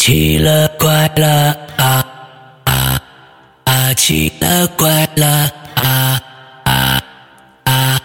[0.00, 2.02] 奇了怪了啊
[2.64, 3.02] 啊
[3.64, 3.92] 啊！
[3.92, 5.26] 奇了怪了
[5.74, 6.18] 啊
[6.64, 7.02] 啊
[7.64, 8.00] 啊！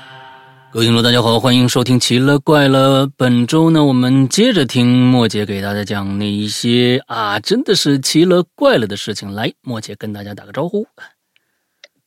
[0.74, 3.08] 各位听众，大家好，欢迎收听《奇了怪了》。
[3.16, 9.32] 本周呢，我们接着听莫姐给大家讲那一些啊，真的是奇了怪了的事情。
[9.32, 10.86] 来，莫姐跟大家打个招呼。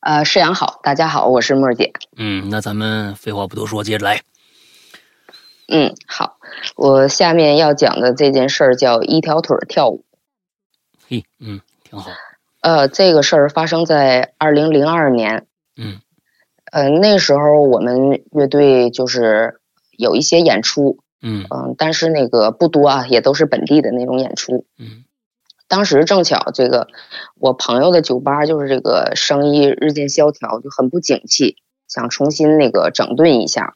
[0.01, 1.91] 呃，世阳好，大家好，我是莫姐。
[2.15, 4.21] 嗯，那咱们废话不多说，接着来。
[5.71, 6.37] 嗯，好，
[6.75, 10.03] 我下面要讲的这件事儿叫一条腿跳舞。
[11.07, 12.11] 嘿，嗯，挺好。
[12.61, 15.45] 呃，这个事儿发生在二零零二年。
[15.77, 16.01] 嗯，
[16.71, 19.59] 呃，那时候我们乐队就是
[19.97, 20.99] 有一些演出。
[21.21, 24.65] 嗯嗯，但是那个不多啊，也都是本地的那种演出。
[24.77, 25.03] 嗯
[25.67, 26.87] 当时正巧这个
[27.35, 33.75] 我朋友的酒吧就是这个生意日渐萧条，就很不景气，想重新那个整顿一下。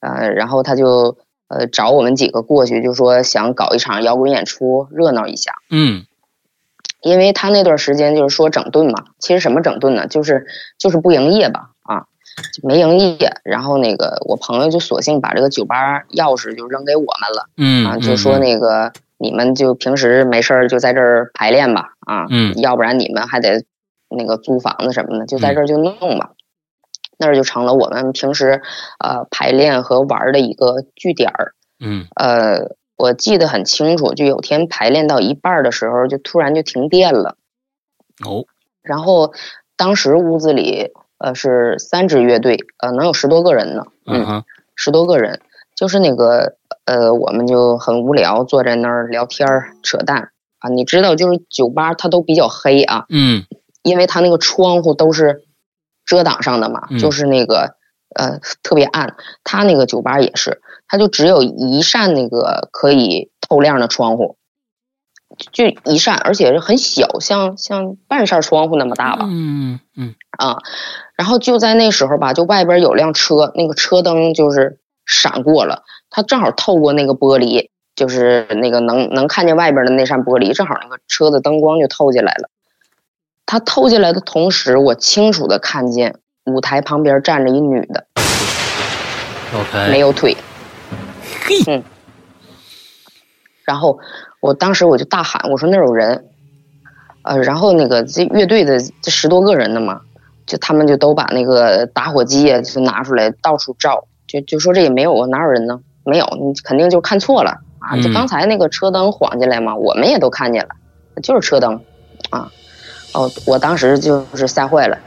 [0.00, 1.16] 呃，然后他就
[1.48, 5.52] 呃找我们几个过去，就说想搞一场摇滚演出，热闹一下。
[5.70, 6.04] 嗯
[7.02, 10.08] 因为他那段时间就是说整顿嘛，其实什么整顿呢？
[10.08, 12.06] 就是就是不营业吧，啊，
[12.64, 13.30] 没营业。
[13.44, 23.62] 然后那个我朋友就索性把这个酒吧钥匙就扔给我们了，嗯啊，就说那个你们就平时没事儿就在这儿排练吧，啊，嗯要不然你们还得
[24.08, 26.30] 那个租房子什么的，就在这儿就弄吧。
[27.18, 28.60] 那儿就成了我们平时
[28.98, 31.54] 呃排练和玩儿的一个据点儿。
[31.78, 37.36] 嗯呃，我记得很清楚，就有天排练到一半儿的时候，就突然就停电了。
[38.24, 38.44] 哦
[38.82, 39.32] 然后
[39.76, 44.44] 当时屋子里呃是三支乐队，呃能有十多个人呢，嗯哼
[44.74, 45.40] 十多个人，
[45.74, 50.70] 就是那个呃我们就很无聊，坐在那儿聊天儿扯淡啊。
[50.70, 53.44] 你知道，就是酒吧它都比较黑啊，嗯
[53.82, 55.42] 因为它那个窗户都是
[56.06, 57.74] 遮挡上的嘛，嗯就是那个
[58.14, 59.16] 呃特别暗。
[59.44, 64.36] 他那个酒吧也是，他就只有一扇那个可以透亮的窗户，
[65.36, 69.26] 就就一扇，而且是很小，像像半扇窗户那么大吧。
[69.28, 70.58] 嗯嗯啊，
[71.16, 82.50] 然后就在那时候吧，就外边有辆车，那个车灯就是闪过了，他正好透过那个玻璃，就是那个能能看见外边的那扇玻璃，正好那个车的灯光就透进来了。
[83.46, 88.06] 它透进来的同时，我清楚的看见舞台旁边站着一女的
[89.54, 90.36] ，，OK，没有腿。
[91.68, 91.82] 嗯，
[93.64, 93.98] 然后
[94.40, 96.26] 我当时我就大喊，我说那儿有人，
[97.22, 100.00] 呃，然后那个这乐队的这十多个人呢嘛，
[100.44, 105.80] 就他们就都把那个打火机啊就拿出来到处照，就就说这也没有啊，哪有人呢？
[106.04, 107.96] 没有，你肯定就看错了啊！
[108.02, 110.70] 就嗯刚才那个车灯晃进来嘛，我们也都看见了，
[111.22, 111.80] 就是车灯
[112.30, 112.50] 啊。
[113.16, 114.98] 哦，我当时就是吓坏了，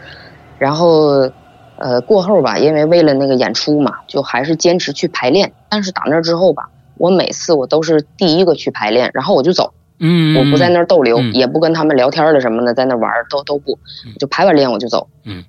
[0.58, 1.30] 然后
[1.75, 5.53] 呃过后吧，因为为了那个演出嘛，就还是坚持去排练。
[5.70, 13.78] 但是打那之后吧，我每次我都是第一个去排练，然后我就走，嗯，我不在那儿逗留，嗯也不跟他们聊天了什么的，在那玩儿都都不，
[14.19, 15.46] 就排完练我就走，嗯，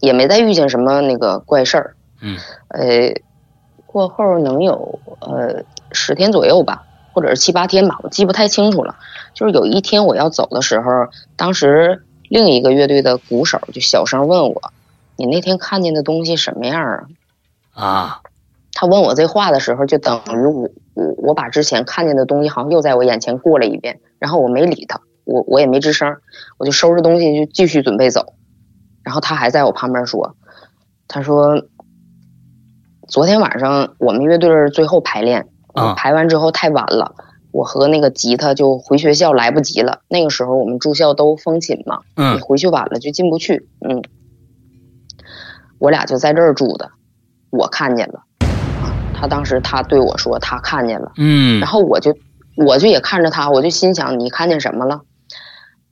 [0.00, 2.38] 也没再遇见什么那个怪事儿，嗯。
[2.68, 3.12] 呃，
[3.86, 6.84] 过后能有呃十天左右吧，
[7.18, 8.94] 或者是七八天吧，我记不太清楚了。
[9.34, 14.72] 就是有一天我要走的时候，当时另一个乐队的鼓手就小声问我
[15.18, 17.08] ：“你那天看见的东西什么样啊？”
[17.74, 18.20] 啊，
[18.72, 26.18] 他问我这话的时候，就等于我我我把之前看见的东西好像又在我眼前过了一遍，然后我没理他，我我也没吱声，
[26.56, 28.34] 我就收拾东西就继续准备走，
[29.02, 30.36] 然后他还在我旁边说，
[31.08, 31.64] 他说，
[33.08, 37.14] 昨天晚上我们乐队最后排练，啊排完之后太晚了，
[37.52, 44.02] 我和那个吉他就回学校来不及了，那个时候我们住校都封寝嘛，你嗯回去晚了就进不去，嗯，
[45.78, 46.90] 我俩就在这儿住的，
[47.50, 48.22] 我看见了，
[48.82, 52.16] 啊，他当时他对我说他看见了，嗯，然后我就
[52.56, 55.00] 我就也看着他，我就心想你看见什么了？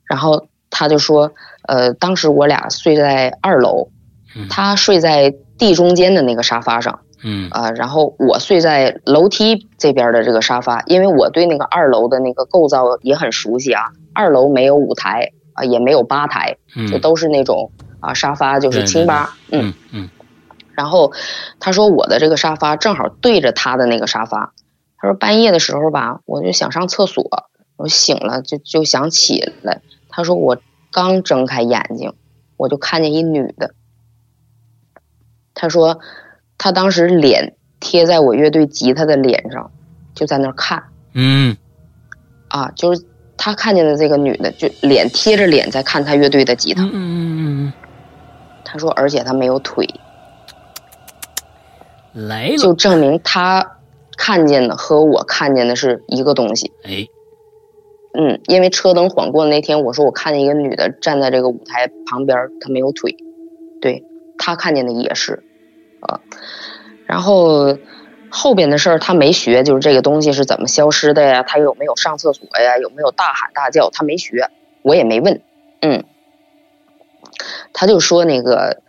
[0.05, 1.31] 然后他就说，
[1.67, 3.89] 呃，当时我俩睡在二楼，
[4.35, 4.47] 嗯。
[4.49, 13.85] 他睡在地中间的那个沙发上，嗯啊、然后我睡在楼梯这边的这个沙发，因为我对那个二楼的那个构造也很熟悉啊。
[14.13, 19.35] 二楼没有舞台啊、也没有吧台，嗯就都是那种啊沙发，就是清吧。
[19.51, 20.09] 嗯，嗯嗯
[20.73, 21.11] 然后
[21.59, 24.53] 他说我的这个沙发正好对着他的那个沙发。
[24.99, 29.81] 他说半夜的时候吧，我就想上厕所，我醒了就就想起来。
[30.09, 30.57] 他说我
[30.91, 32.13] 刚睁开眼睛，
[32.57, 33.73] 我就看见一女的。
[35.53, 35.99] 他说
[36.57, 39.71] 他当时脸贴在我乐队吉他的脸上，
[40.15, 40.83] 就在那儿看
[41.13, 41.55] 嗯。
[42.49, 43.03] 啊，就是
[43.35, 46.83] 他看见的这个女的，就脸贴着脸在看他乐队的吉他。
[46.83, 47.73] 嗯嗯
[48.63, 49.85] 他说，而且他没有腿，
[52.13, 53.77] 嗯，来了，就证明他
[54.17, 56.71] 看见的和我看见的是一个东西。
[56.83, 57.07] 哎，
[58.17, 63.15] 嗯，因为车灯晃过的那天，我说我看见一个女的站在这个舞台旁边，她没有腿，
[63.81, 64.03] 对
[64.37, 65.43] 他看见的也是，
[66.07, 66.19] 啊，
[67.05, 67.77] 然后
[68.29, 71.43] 后边的事儿他没学，就是这个东西是怎么消失的呀？
[71.43, 72.77] 他有没有上厕所呀？
[72.79, 73.89] 有没有大喊大叫？
[73.89, 74.49] 他没学，
[74.81, 75.41] 我也没问，
[75.81, 76.03] 嗯，
[77.73, 78.81] 他就说那个。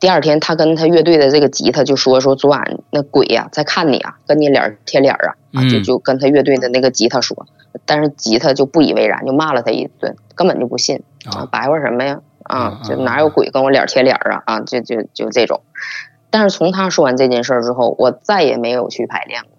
[0.00, 7.48] 第二天，他跟他乐队的这个吉他就说说昨晚那鬼呀在看你啊，跟你脸贴脸啊，啊就就跟他乐队的那个吉他说，
[7.84, 15.62] 但是吉他就不以为然，就骂了他一顿，根本就不信啊，白话什么呀啊，就哪有鬼跟我脸贴脸啊啊，就就就这种。
[16.30, 19.50] 但是从他说完这件事儿之后，我再也没有去排练过，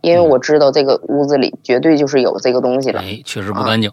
[0.00, 3.90] 因为我知道这个屋子里绝对就是有这个东西了，哎，确实不干净。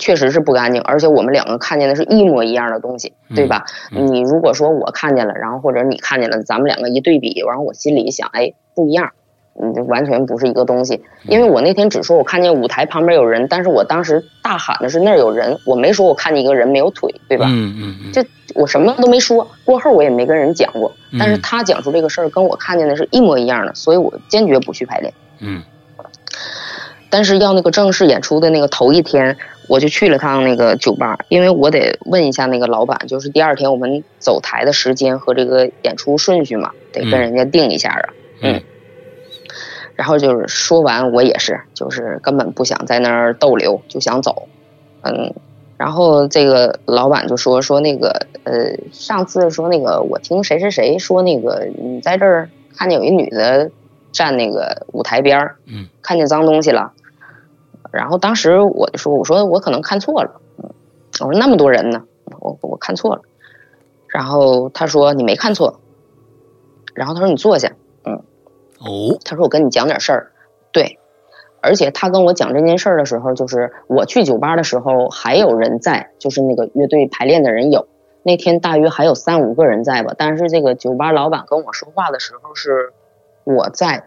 [0.00, 3.64] 确实是不干净，而且我们两个看见的是一模一样的东西，对吧？
[3.92, 9.12] 你如果说我看见了，然后或者你看见了，咱们两个一对比，然后我心里一想，哎，不一样，
[9.60, 11.02] 嗯，就完全不是一个东西。
[11.24, 17.46] 因为我那天只说我看见舞台旁边有人，但是我当时大喊的是那儿有人，我没说我看见一个人没有腿，对吧？
[17.48, 18.12] 嗯嗯嗯。
[18.12, 18.24] 这
[18.54, 25.12] 我什么都没说，过后我也没跟人讲过，但是他讲出这个事儿跟我看见的是一模一样的，所以我坚决不去排练。
[25.40, 25.62] 嗯。
[27.08, 29.36] 但是要那个正式演出的那个头一天。
[29.68, 38.08] 我就去了趟那个酒吧，因为我得问一下那个老板，就是第二天我们走台的时间和这个演出顺序嘛，得跟人家定一下啊。
[38.42, 38.62] 嗯。
[39.96, 44.46] 然后就是说完，我也是，就是根本不想在那儿逗留，就想走。
[45.02, 45.34] 嗯。
[45.78, 53.70] 然后这个老板就说说那个呃，上次说那个我听谁谁谁说那个你在这儿看见有一女的
[54.10, 56.92] 站那个舞台边儿，嗯，看见脏东西了。
[57.92, 60.70] 然后当时我就说：“我说我可能看错了，嗯，
[61.20, 62.04] 我说那么多人呢，
[62.40, 63.20] 我我看错了。”
[64.08, 65.80] 然后他说：“你没看错。”
[66.94, 67.70] 然后他说：“你坐下。”
[68.80, 70.32] 嗯，哦，他说：“我跟你讲点事儿。”
[70.72, 70.98] 对，
[71.60, 77.86] 而且他跟我讲这件事儿的时候，就是我去酒吧的时候还有人在，就是那个乐队排练的人有。
[78.22, 82.92] 那天大约还有三五个人在吧，但是这个酒吧老板跟我说话的时候是
[83.44, 84.04] 我在。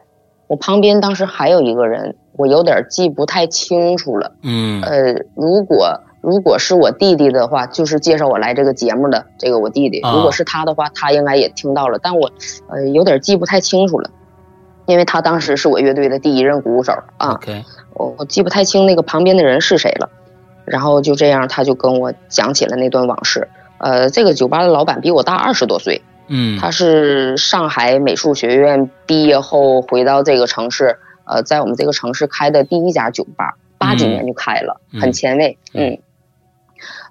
[0.47, 4.31] 我旁边当时还有一个人，我有点记不太清楚了。
[4.41, 10.01] 嗯，呃，如果如果是我弟弟的话，就是介绍我来这个节目的这个我弟弟。
[10.01, 12.31] 如果是他的话，他应该也听到了，但我
[12.67, 14.09] 呃有点记不太清楚了，
[14.89, 17.37] 因为他当时是我乐队的第一任鼓手啊。
[17.93, 20.09] 我我记不太清那个旁边的人是谁了。
[20.65, 23.47] 然后就这样，他就跟我讲起了那段往事。
[23.77, 26.01] 呃，这个酒吧的老板比我大二十多岁。
[26.27, 35.97] 嗯，他是上海美术学院毕业后回到这个城市，呃，在我们这个城市开的第一家酒吧，八几年就开了，很前卫，嗯，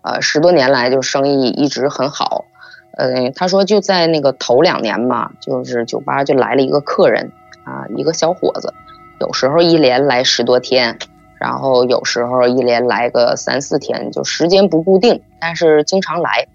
[0.03, 2.45] 呃，十多年来就生意一直很好，
[2.97, 7.33] 呃，他说就在那个头两年嘛，就是酒吧就来了一个客人
[7.69, 8.73] 啊，一个小伙子，
[9.21, 10.99] 有时候一连来十多天，
[11.39, 16.47] 然后有时候一连来个三四天，就时间不固定，但是经常来，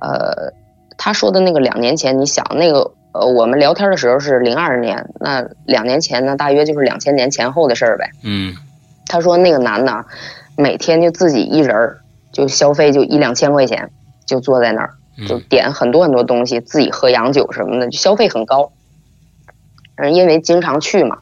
[0.00, 0.52] 呃。
[0.98, 8.08] 他说的那个两年前，你想那个呃，我们聊天的时候是零二年，那两年前呢，大约就是两千年前后的事儿呗。
[8.24, 8.54] 嗯，
[9.06, 10.06] 他说那个男的
[10.56, 11.98] 每天就自己一人儿
[12.32, 13.90] 就消费就一两千块钱，
[14.24, 14.94] 就坐在那儿
[15.28, 18.72] 就点很多很多东西，自己喝洋酒什么的，就消费很高。
[19.96, 21.18] 嗯，因为经常去嘛，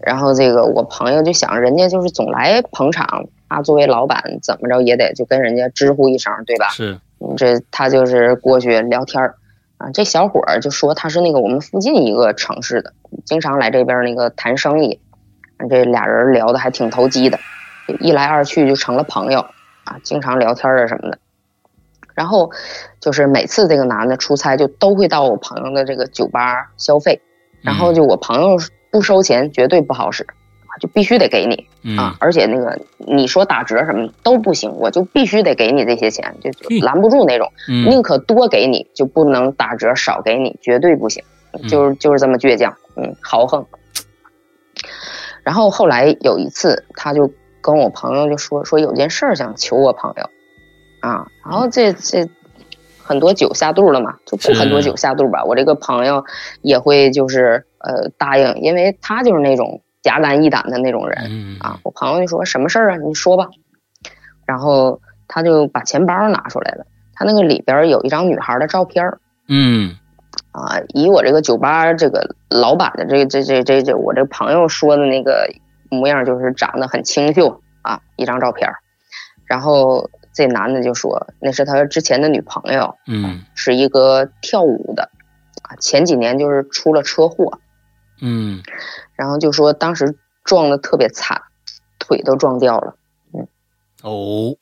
[0.00, 6.68] 然后这个我朋友就想，人家就是总来捧场，他作为老板怎么着也得就跟人家知呼一声，对吧？
[6.68, 6.98] 是。
[7.36, 9.36] 这他就是过去聊天儿，
[9.78, 12.92] 啊，这小伙儿就说他是那个我们附近一个城市的，
[13.24, 15.00] 经常来这边那个谈生意，
[15.70, 17.38] 这俩人聊的还挺投机的，
[18.00, 19.38] 一来二去就成了朋友，
[19.84, 21.18] 啊，经常聊天啊什么的。
[22.12, 22.50] 然后
[23.00, 27.22] 就是每次这个男的出差就都会到我朋友的这个酒吧消费，
[27.62, 28.56] 然后就我朋友
[28.90, 30.26] 不收钱，绝对不好使。
[30.80, 32.16] 就必须得给你啊！
[32.18, 36.50] 而且那个你说打折什么都不行，我就必须得给你这些钱，就
[36.80, 41.22] 拦不住那种，宁可多给你，就不能打折少给你，绝对不行，
[41.68, 43.64] 就是就是这么倔强，嗯，豪横。
[45.44, 50.30] 然后后来有一次，他就跟我朋友就说说有件事儿想求我朋友
[51.00, 52.26] 啊，然后这这
[53.02, 56.24] 很多酒下肚了嘛，就不很多酒下肚吧，我这个朋友
[56.62, 59.82] 也会就是呃答应，因为他就是那种。
[60.04, 62.96] 侠肝义胆的那种人啊，我朋友就说什么事儿啊？
[62.96, 63.46] 你说吧。
[64.44, 69.08] 然后他就把钱包拿出来了，他那个里边有一张女孩的照片
[69.46, 69.96] 嗯，
[70.50, 75.48] 啊，以我这个酒吧这个老板的这这这这这我这朋友说的那个
[75.88, 78.68] 模样，就是长得很清秀啊，一张照片
[79.46, 85.10] 然后这男的就说那是他之前的女朋友，嗯，是一个跳舞的
[85.62, 87.58] 啊，前几年就是出了车祸。
[88.20, 88.62] 嗯。
[89.14, 91.42] 然后就说当时撞的特别惨，
[91.98, 92.96] 腿都撞掉了。
[93.32, 93.46] 嗯
[94.02, 94.56] 哦，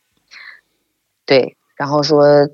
[1.25, 2.49] 对，然后说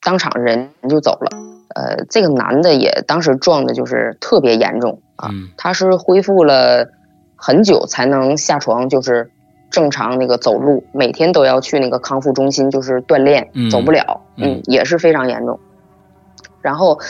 [0.00, 1.30] 当场人就走了。
[1.74, 6.88] 呃，这个男的也当时撞的就是特别严重啊，嗯他是恢复了
[7.34, 9.30] 很久才能下床，就是
[9.74, 15.58] 正常那个走路，每天都要去那个康复中心就是锻炼，嗯走不了，嗯也是非常严重。
[16.62, 17.00] 然后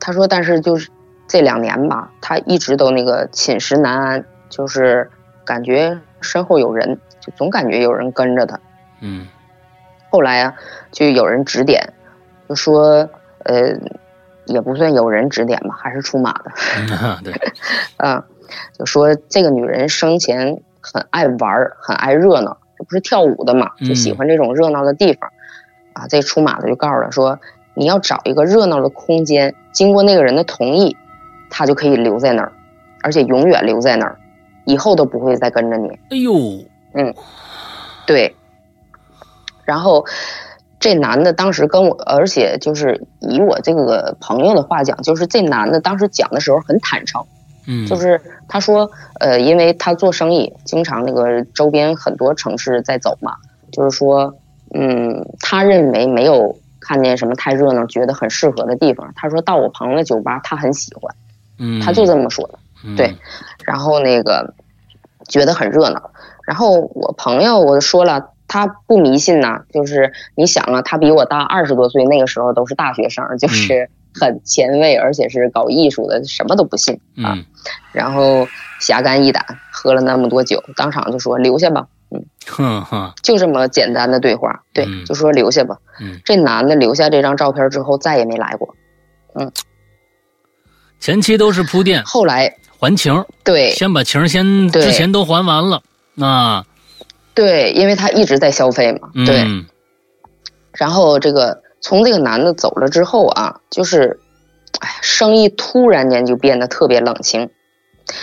[0.00, 0.90] 他说，但是就是
[1.28, 5.08] 这两年吧，他一直都那个寝食难安，就是
[5.44, 8.58] 感觉身后有人，就总感觉有人跟着他。
[9.00, 9.28] 嗯
[10.10, 10.54] 后来啊，
[10.90, 11.92] 就有人指点，
[12.48, 13.08] 就说，
[13.44, 13.72] 呃，
[14.46, 17.32] 也不算有人指点吧，还是出马的，嗯， 对，
[17.98, 18.20] 嗯，
[18.76, 20.60] 就说这个女人生前
[20.92, 25.30] 很爱玩儿，很爱热闹，这不是跳舞的嘛，就喜欢这种热闹的地方，
[25.92, 27.38] 啊，这出马的就告诉他说，
[27.74, 30.96] 你要找一个热闹的空间，经过那个人的同意，
[31.50, 32.52] 他就可以留在那儿，
[33.02, 34.18] 而且永远留在那儿，
[34.64, 35.88] 以后都不会再跟着你。
[36.10, 36.34] 哎呦，
[36.94, 37.14] 嗯
[38.06, 38.34] 对，
[39.64, 40.04] 然后
[40.80, 47.24] 这男的当时跟我，而且就是以我这个朋友的话讲，就是这男的当时讲的时候很坦诚，
[47.70, 53.36] 嗯，就是他说，呃，因为他做生意，经常那个周边很多城市在走嘛，
[53.70, 54.34] 就是说，
[54.74, 59.12] 嗯，他认为没有看见什么太热闹，觉得很适合的地方。
[59.14, 61.14] 他说到我朋友的酒吧，他很喜欢，
[61.58, 62.58] 嗯，他就这么说的。
[62.82, 63.14] 嗯对，
[63.66, 64.54] 然后那个
[65.28, 66.10] 觉得很热闹。
[66.46, 77.34] 然后我朋友我就说了，他不迷信呐，就是你想啊，他比我大二十多岁，那个时候都是大学生，就是很前卫，而且是搞艺术的，什么都不信啊。
[77.34, 77.44] 嗯
[77.92, 78.46] 然后
[78.80, 81.86] 侠肝义胆，喝了那么多酒，当场就说留下吧，
[82.46, 85.76] 哼哼，就这么简单的对话，对，嗯就说留下吧。
[86.00, 88.74] 嗯，这男的留下这张照片之后，再也没来过。
[89.34, 89.50] 嗯
[91.00, 95.82] 前期都是铺垫后来，还情，对先把情先对之前都还完了，
[96.20, 96.64] 啊，
[97.34, 99.44] 对，因为他一直在消费嘛，嗯，对。
[100.74, 104.20] 然后这个从这个男的走了之后啊，就是，
[104.80, 107.50] 哎呀，生意突然间就变得特别冷清。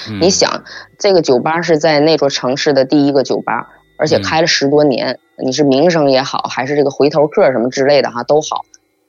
[0.09, 0.63] 嗯你，想，
[0.99, 8.65] 这个酒吧是在那座城市的第一个酒吧，而且嗯开了十多年，你是名声也好，还是这个回头客什么之类的哈都好，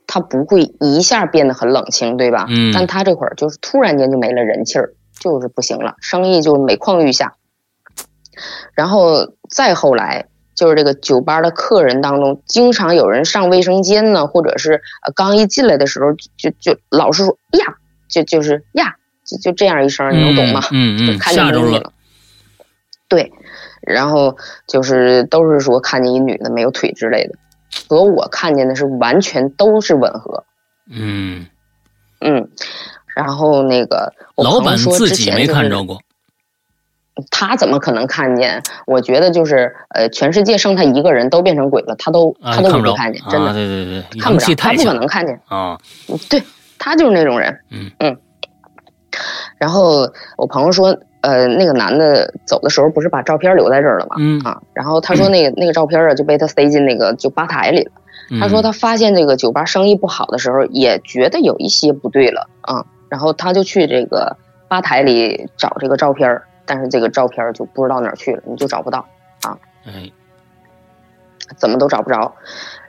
[0.06, 2.46] 他不会一下变得很冷清，对吧？
[2.48, 7.34] 嗯但他这会儿就是突然间就没了人气儿，就是不行了，生意就每况愈下。
[8.72, 10.26] 然后再后来，
[10.58, 14.72] 就是这个酒吧的客人当中，经常有人上卫生间呢，或者是
[15.06, 17.76] 呃刚一进来的时候就就就老是说呀，
[18.08, 20.60] 就就是呀，就就这样一声，你能懂吗？
[20.72, 21.92] 嗯嗯，就看见吓着了，东西了。
[23.06, 23.32] 对，
[23.82, 24.36] 然后
[24.66, 27.38] 就是都是说看见一女的没有腿之类的，
[27.88, 30.42] 和我看见的是完全都是吻合。
[30.90, 31.46] 嗯，
[32.20, 32.50] 嗯，
[33.14, 36.00] 然后那个我老板说自己没看着过，
[37.30, 38.62] 他怎么可能看见？
[38.86, 45.38] 我觉得就是呃，全世界剩他一个人都变成鬼了，他都啊，他都看不看见，真啊，的、对对对，看不着，他不可能看见。
[45.48, 45.78] 啊，
[46.28, 46.42] 对
[46.78, 47.58] 他就是那种人。
[48.00, 48.16] 嗯
[49.58, 54.14] 然后我朋友说，呃，那个男的走的时候不是把照片留在这儿了吗？
[54.18, 57.90] 嗯啊，然后他说那个、 那个照片啊就被他塞进那个酒吧台里了。
[58.30, 64.36] 嗯他说他发现这个酒吧生意不好的时候，也觉得有一些不对了啊，然后他就去这个
[64.68, 69.08] 吧台里找这个照片儿，但是这个照片就不知道哪儿去了，你就找不到，
[69.86, 70.12] 哎，
[71.56, 72.34] 怎么都找不着。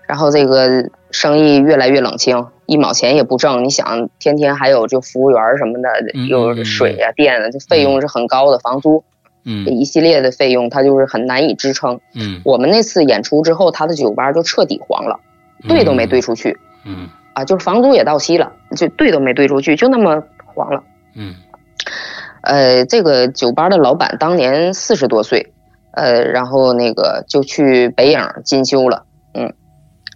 [0.05, 3.63] 然后这个生意越来越冷清，一毛钱也不挣。
[3.63, 9.03] 你想，天天还有就服务员什么的，嗯有水呀、电啊，这费用是很高的，房租
[9.45, 12.01] 这嗯一系列的费用，它就是很难以支撑。
[12.15, 15.19] 嗯，我们那次演出之后，他的酒吧就彻底黄了，
[15.67, 16.57] 兑都没兑出去。
[16.85, 20.83] 嗯啊，就是房租也到期了，就兑都没兑出去，就那么黄了。
[21.13, 21.35] 嗯
[22.41, 25.53] 呃，这个酒吧的老板当年四十多岁，
[25.91, 29.03] 呃，然后那个就去北影进修了，
[29.33, 29.53] 嗯，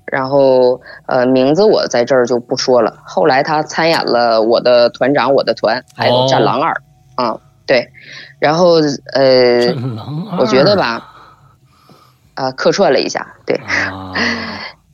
[0.06, 2.96] 然后呃，名字我在这儿就不说了。
[3.04, 6.74] 后来他参演了我的团长、我的团，还有哦《战狼二》
[7.24, 7.90] 啊，对，
[8.40, 8.76] 然后
[9.14, 9.74] 呃，
[10.40, 11.06] 我觉得吧，
[12.36, 14.14] 啊、客串了一下，对，啊，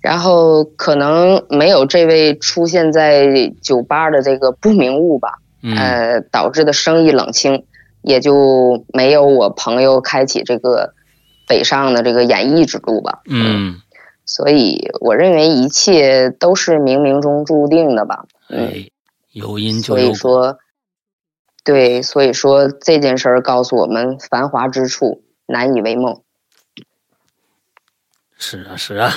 [0.01, 3.27] 然后可能没有这位出现在
[3.61, 7.65] 酒吧的这个不明物吧，嗯呃，导致的生意冷清，
[8.01, 10.93] 也就没有我朋友开启这个
[11.47, 13.21] 北上的这个演艺之路吧。
[13.25, 13.81] 嗯，
[14.25, 18.25] 所以我认为一切都是冥冥中注定的吧。
[18.49, 18.89] 嗯，哎，
[19.33, 20.57] 有因就所有果，以说，
[21.63, 26.21] 对，所以说这件事儿告诉我们，繁华之处难以为梦。
[28.37, 29.13] 是啊是啊。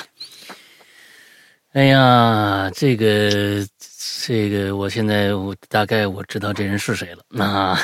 [1.75, 3.65] 哎呀，这个
[4.27, 7.79] 这个，我现在我大概我知道这人是谁了 啊，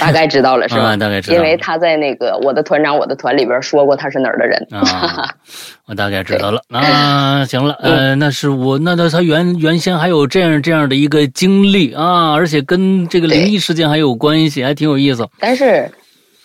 [0.00, 0.82] 大概知道了是吧？
[0.92, 4.66] 啊大概知道因为他在那个我的团长我的团里边说过他是哪儿的人。
[4.70, 5.28] 啊，
[5.86, 7.44] 我大概知道了啊。
[7.46, 15.28] 行了，呃，那是我，那那他原原先还有这样这样的一个经历啊，而且跟这个灵异事件还有关系，还挺有意思。
[15.40, 15.90] 但是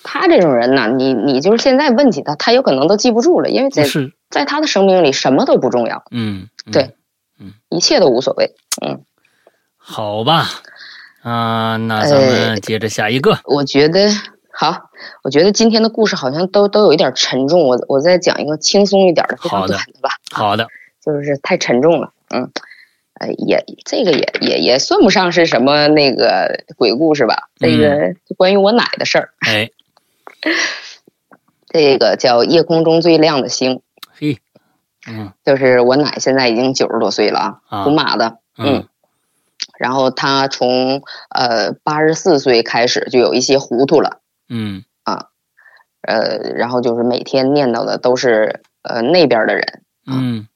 [0.04, 6.96] 他这种人呢，你你就是现在问起他，他有可能都记不住了，因为在是，在他的生命里什么都不重要，嗯，嗯对
[7.70, 8.54] 一切都无所谓。
[8.82, 9.04] 嗯，
[9.78, 10.48] 好吧，
[11.22, 13.40] 啊，那咱们接着下一个。
[13.46, 14.10] 我觉得
[14.52, 14.90] 好，
[15.24, 20.12] 我觉得今天的故事好像都都有一点沉重，我我再讲一个轻松一点的，短的吧。
[20.32, 20.68] 好的，
[21.04, 22.52] 就是太沉重了，嗯，
[23.20, 29.70] 呃，也这个也也也算不上是什么那个鬼故事吧，这个就关于我奶的事儿，哎，
[31.68, 33.82] 这个叫夜空中最亮的星，
[34.12, 34.40] 嘿，
[35.08, 35.32] 嗯。
[35.46, 38.78] 就是我奶现在已经九十多岁了啊啊，属马的，嗯。
[38.78, 38.88] 嗯，
[39.78, 44.20] 然后她从呃八十四岁开始就有一些糊涂了，
[44.50, 44.84] 嗯。
[45.04, 45.28] 啊
[46.02, 50.48] 呃，然后就是每天念叨的都是呃那边的人，嗯。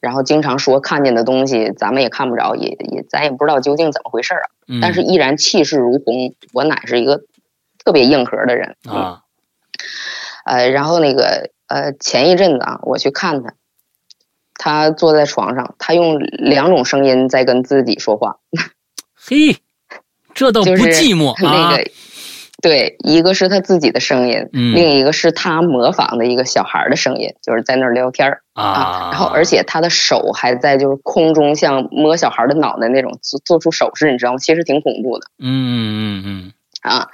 [0.00, 4.48] 然后经常说看见的东西咱们也看不着，也也咱也不知道究竟怎么回事儿啊。
[4.66, 6.34] 嗯，但是依然气势如虹。
[6.54, 7.20] 我奶是一个
[7.90, 9.22] 特别硬核的人，啊，
[10.44, 13.52] 呃，然后那个呃，前一阵子啊，我去看他，
[14.54, 18.36] 他坐在床上，他用两种声音在跟自己说话，
[19.12, 19.56] 嘿，
[20.32, 21.76] 这倒不就是寂寞 那啊。
[21.76, 21.84] 个，
[22.62, 24.72] 对，一个是他自己的声音，嗯。
[24.72, 28.42] 另一个是他模仿的一个小孩的声音，就是在那儿聊天儿。
[28.52, 34.38] 啊，然后而且他的手还在就是空中像摸小孩的脑袋那种做做出手势，你知道吗？
[34.38, 35.26] 其实挺恐怖的。
[35.40, 36.52] 嗯嗯嗯。
[36.82, 37.08] 啊，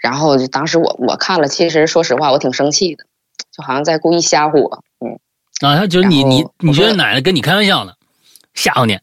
[0.00, 3.04] 然后就当时我我看了，其实说实话我挺生气的，
[3.52, 5.18] 就好像在故意吓唬我，嗯，
[5.62, 7.92] 嗯，啊，他就是你你你觉得奶奶跟你开玩笑呢，
[8.54, 8.98] 吓唬你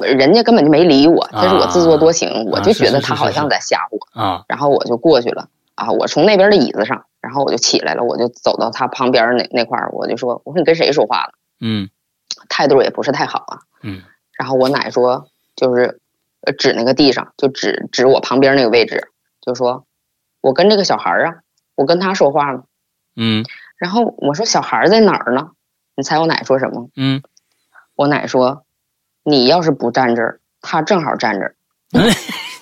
[0.00, 4.44] 人家根本就没理我，这是我自作多情，我啊就觉得他好像在吓唬我，啊？
[4.48, 11.32] 然后我就过去了啊，我从那边的椅子上，然后我就起来了，我就走到他旁边那那块儿，我就说，我说你跟谁说话了？
[11.60, 11.88] 嗯
[12.48, 14.02] 态度也不是太好啊，嗯
[14.38, 16.00] 然后我奶说，就是
[16.40, 19.08] 呃指那个地上，就指指我旁边那个位置，
[19.40, 19.84] 就说，
[20.42, 21.34] 我跟这个小孩儿啊，
[21.74, 22.64] 我跟他说话了。
[23.16, 23.44] 嗯
[23.78, 25.50] 然后我说小孩儿在哪儿呢？
[25.96, 26.88] 你猜我奶说什么？
[26.96, 27.22] 嗯，
[27.96, 28.64] 我奶说，
[29.24, 31.54] 你要是不站这儿，他正好站这儿。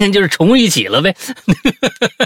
[0.01, 1.15] 那 就是重一起了呗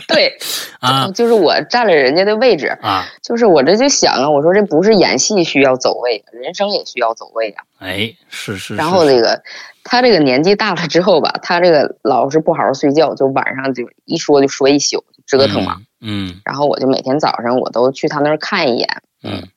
[0.09, 0.39] 对，
[0.81, 2.69] 啊就是我占了人家的位置。
[2.81, 3.05] 啊！
[3.21, 7.65] 就是我这就想啊，我说这不是演戏需要走位，人生也需要走位啊。
[7.81, 9.43] 哎，是是，然后是这个
[9.85, 15.77] 他这个年纪大了之后吧，他这个老是不好好睡觉，就晚上就一说就说一宿，折腾嘛。。
[16.01, 19.03] 嗯然后我就每天早上我都去他那儿看一眼。
[19.23, 19.49] 嗯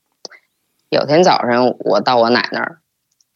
[0.90, 2.80] 有天早上我到我奶那儿，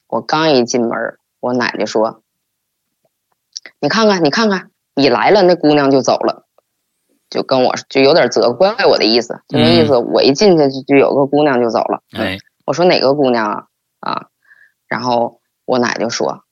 [0.08, 2.22] 我刚一进门，我奶就说
[3.82, 6.46] ：“你看看，你看看，你来了，那姑娘就走了。”
[7.30, 12.04] 就跟我就有点责怪我的意思，就那意思，我一进去就就有个姑娘就走了。
[12.14, 13.64] 嗯，哎，我说哪个姑娘啊？
[14.00, 14.28] 啊，
[14.88, 16.44] 然后我奶就说：“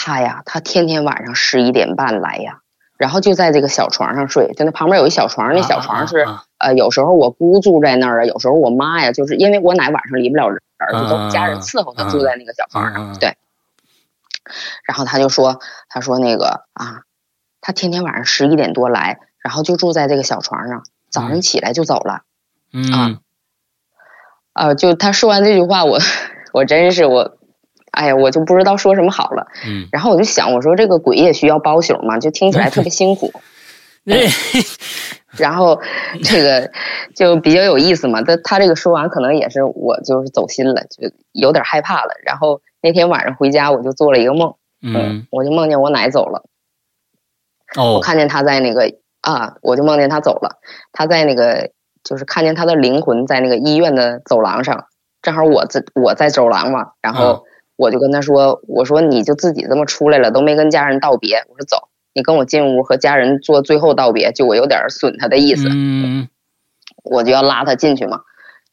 [0.00, 2.60] 她呀，他天天晚上十一点半来呀，
[2.96, 13.18] 然后就在这个小床上睡，就那旁边有一小床，那小床是、啊啊呃，有时候我姑住在那儿啊，有时候我妈呀，就是因为我奶晚上离不了人儿，就都是家人伺候她住在那个小床上。
[13.18, 13.36] 对，
[14.86, 17.02] 然后他就说，他说那个啊，
[17.60, 22.22] 他天天晚上十一点多来，然后就住在这个小床上，早上嗯起来就走了。
[22.72, 23.20] 嗯啊
[24.52, 25.98] 啊，就他说完这句话，我
[26.52, 27.37] 我真是我，
[27.98, 29.46] 哎呀，我就不知道说什么好了。
[29.66, 33.32] 嗯，然后我就想，我说这个鬼也需要包宿嘛，就听起来特别辛苦。
[34.06, 34.14] 哎，
[35.36, 35.80] 然后
[36.22, 36.70] 这个
[37.14, 38.22] 就比较有意思嘛。
[38.22, 42.10] 他他这个说完，可能也是我就是走心了，就有点害怕了。
[42.24, 46.44] 然后那天晚上回家，我就做了一个梦，嗯，我就梦见我奶走了，
[47.76, 50.60] 我哦，看见他在那个啊，我就梦见他走了，
[50.92, 51.70] 他在那个
[52.04, 54.86] 就是看见他的灵魂在那个医院的走廊上，
[55.20, 57.44] 正好我在我在走廊嘛，然嗯后
[57.78, 61.88] 我就跟他说，我说你就自己这么出来了，都没跟家人道别，我说走。
[62.12, 66.28] 你跟我进屋和家人做最后道别，就我有点损他的意思，嗯
[67.04, 68.22] 我就要拉他进去嘛。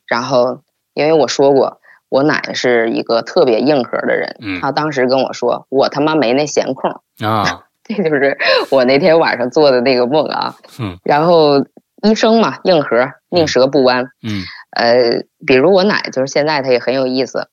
[0.08, 0.62] 然后
[0.96, 6.90] 因为我说过，我奶是一个特别硬核的人，嗯她当时跟我说，我他妈没那闲空，
[7.24, 8.36] 啊， 这就是
[8.72, 10.56] 我那天晚上做的那个梦啊。
[10.80, 11.64] 嗯然后
[12.02, 14.06] 医生嘛，硬核，宁折不弯。
[14.24, 14.42] 嗯
[14.76, 17.48] 呃，比如我奶，就是现在她也很有意思。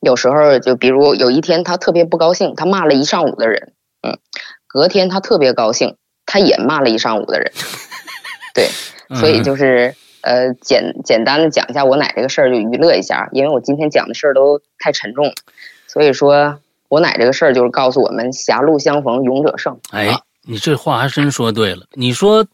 [0.00, 4.18] 有时候就比如有一天他特别不高兴，他骂了一上午的人，嗯，
[4.66, 7.52] 隔天他特别高兴，他也骂了一上午的人。
[8.54, 8.68] 对，
[9.16, 15.32] 所以就是呃简简单的讲一下我奶这个事儿，就娱乐一下，因为我今天讲的事儿都太沉重了，
[15.86, 16.58] 所以说
[16.88, 19.78] 我奶这个事儿就是告诉我们狭路相逢勇者胜。
[19.90, 21.82] 哎，你这话还真说对了。
[21.92, 22.46] 你说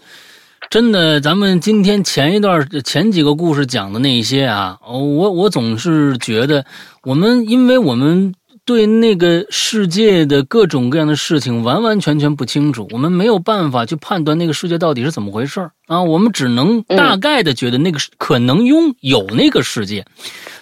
[0.75, 6.67] 真的，咱们今天前一段前几个故事讲的那一些啊，我我总是觉得
[7.05, 8.35] 我们因为我们。
[8.67, 16.01] 对那个世界的各种各样的事情完完全全不清楚，我们没有办法去判断那个世界到底是怎么回事啊！
[16.03, 20.07] 我们只能大概的觉得那个可能拥有那个世界，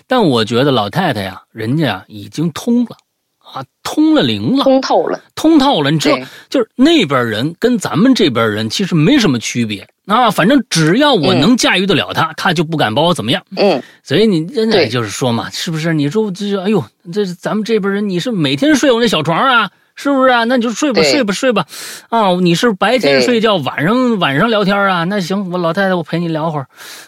[0.09, 2.96] 但我觉得老太太呀，人家呀已经通了。
[3.38, 5.90] 啊，通了灵了，通透了，通透了。
[5.90, 10.30] 你知道，就是那边人跟咱们这边人其实没什么区别啊。
[10.30, 13.42] 反正只要我能驾驭得了他，他就不敢把我怎么样。
[13.56, 15.94] 嗯，所以你现在就是说嘛，是不是？
[15.94, 19.70] 你说这，哎呦，这咱们这边人，你是每天睡我那小床啊？
[19.94, 20.44] 是不是啊？
[20.44, 21.66] 那你就睡吧，睡吧，睡吧。
[22.08, 25.04] 啊，你是白天睡觉，晚上晚上聊天啊？
[25.04, 26.66] 那行，我老太太，我陪你聊会儿。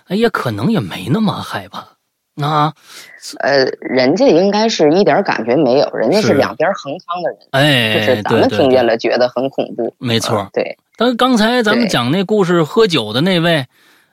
[0.08, 1.93] 哎呀，可能也没那么害怕。
[2.42, 2.72] 啊，
[3.40, 10.76] 呃，人家应该是一点感觉没有，人家是两边横康的人，哎，就是咱们听见了觉得很恐怖，没错，对。
[10.96, 13.66] 但刚才咱们讲那故事，喝酒的那位，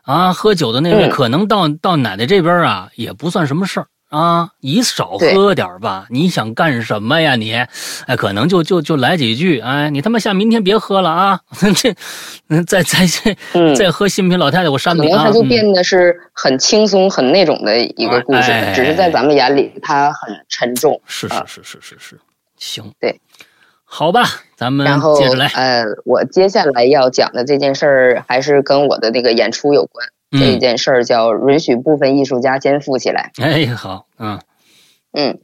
[0.03, 3.88] 啊，喝酒的那位，可能到到奶奶这边啊，也不算什么事儿。
[4.12, 6.06] 啊，你少喝点吧！
[6.10, 7.54] 你想干什么呀你？
[7.54, 11.39] 哎，可能就就就来几句，哎，你他妈下明天别喝了啊！
[11.78, 11.95] 这，
[12.50, 15.17] 嗯，再再再再喝新品老太太，我扇你啊！
[15.17, 21.02] 可能他就变得是很轻松、很那种的一个故事，只是在咱们眼里他很沉重。
[21.06, 22.19] 是是是是是是，
[22.58, 23.17] 行，对，
[23.86, 24.24] 好吧，
[24.58, 25.47] 咱们接着来。
[25.56, 30.06] 呃，我接下来要讲的这件事儿还是跟我的那个演出有关。
[30.31, 33.31] 这一件事儿叫允许部分艺术家肩负起来。
[33.41, 34.39] 哎，好，嗯，
[35.11, 35.39] 嗯，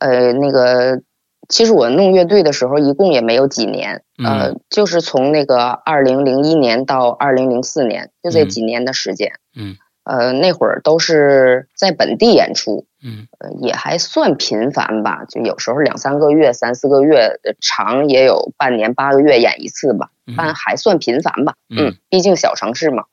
[0.00, 1.02] 呃，那个，
[1.48, 9.32] 其实我弄乐队的时候一共也没有几年，呃，就是从那个二零零一年到二零零四年，就这几年的时间。
[9.54, 13.26] 嗯，呃，那会儿都是在本地演出，嗯，
[13.60, 21.54] 也还算频繁吧，就有时候两三个月、三四个月，长也有半年、八个月演一次吧，但还算频繁吧。
[21.68, 23.04] 嗯，毕竟小城市嘛。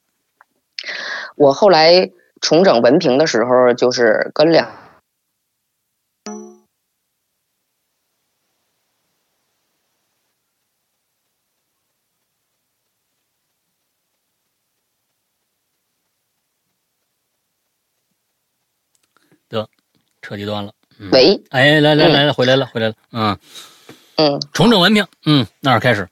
[1.36, 4.72] 我后来重整文凭的时候，就是跟两
[19.48, 19.68] 得
[20.22, 20.74] 彻底断了。
[21.12, 22.94] 喂，哎，来来来了，回来了，回来了。
[23.12, 23.38] 嗯
[24.18, 26.08] 嗯，重整文凭，嗯，那儿开始。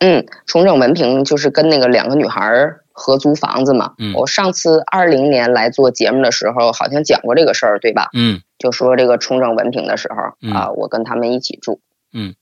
[0.00, 2.83] 嗯，重整文凭就是跟那个两个女孩儿。
[2.96, 8.08] 合租房子嘛，我上次二零年来做节目的时候，好像讲过这个事儿，对吧？
[8.14, 11.80] 嗯，就说这个重整文凭的时候啊，我跟他们一起住。
[12.12, 12.36] 嗯，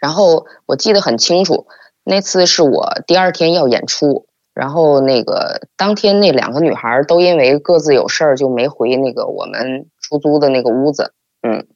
[0.00, 1.68] 然后我记得很清楚，
[2.02, 11.12] 那次是我第二天要演出，然后那个当天那两个女孩都因为各自有事儿就没回那个我们出租的那个屋子。
[11.42, 11.68] 嗯，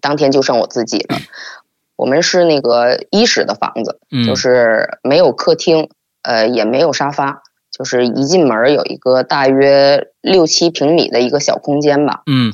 [0.00, 1.18] 当天就剩我自己了。
[1.96, 5.90] 我们是那个一室的房子，就是没有客厅。
[6.24, 12.22] 呃，也没有沙发，就是一进门有一个大约六七平米的一个小空间吧。
[12.26, 12.50] 嗯，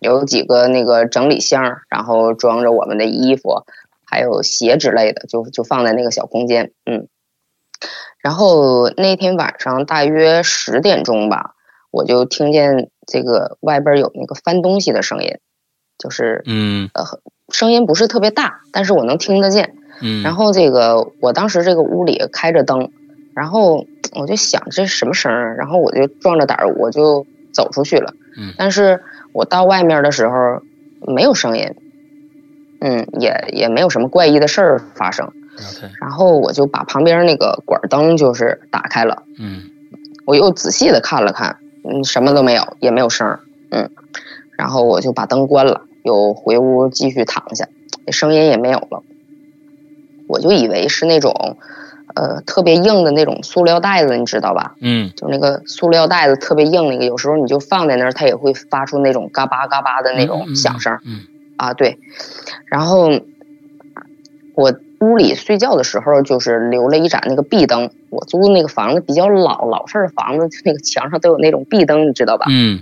[0.00, 3.64] 有几个那个整理箱，然后装着我们的衣服，
[4.04, 6.72] 还有鞋之类的，就就放在那个小空间。
[6.84, 7.08] 嗯，
[8.20, 11.54] 然后那天晚上大约十点钟吧，
[11.90, 15.38] 我就听见这个外边有那个翻东西的声音，
[15.96, 17.02] 就是嗯呃，
[17.50, 19.74] 声音不是特别大，但是我能听得见。
[20.02, 22.90] 嗯，然后这个我当时这个屋里开着灯。
[23.36, 28.14] 然后我就想这是什么声儿，然后我就壮着胆儿我就走出去了。
[28.38, 30.62] 嗯，但是我到外面的时候
[31.06, 31.74] 没有声音，
[32.80, 35.30] 嗯，也也没有什么怪异的事儿发生。
[36.00, 39.22] 然后我就把旁边那个管灯就是打开了。
[39.38, 39.64] 嗯，
[40.24, 43.40] 我又仔细的看了看，嗯，什么都没有，也没有声儿。
[43.70, 43.90] 嗯，
[44.56, 47.68] 然后我就把灯关了，又回屋继续躺下，
[48.10, 49.02] 声音也没有了。
[50.26, 51.58] 我就以为是那种。
[52.16, 54.74] 呃，特别硬的那种塑料袋子，你知道吧？
[54.80, 60.98] 嗯，就那个塑料袋子特别硬，那个有时候你就放在那儿，它也会发出那种嘎巴嘎巴的那种响声。
[61.04, 61.20] 嗯，
[61.58, 61.98] 啊，对。
[62.64, 63.10] 然后
[64.54, 67.90] 我屋里睡觉的时候，就是留了一盏那个壁灯。
[68.08, 72.46] 我租的那个房子比较老，老式的房子，那个墙上都有那种壁灯，你知道吧？
[72.48, 72.80] 嗯，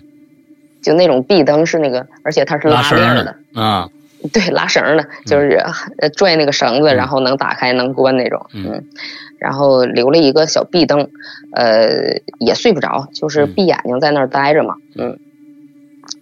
[0.80, 3.88] 就那种壁灯是那个，而且它是拉链的啊。
[4.32, 5.62] 对，拉绳的，就是
[6.16, 8.46] 拽那个绳子，然后能打开能关那种。
[8.54, 8.82] 嗯，
[9.38, 11.10] 然后留了一个小壁灯，
[11.52, 14.76] 呃，也睡不着，就是闭眼睛在那儿待着嘛。
[14.96, 15.18] 嗯，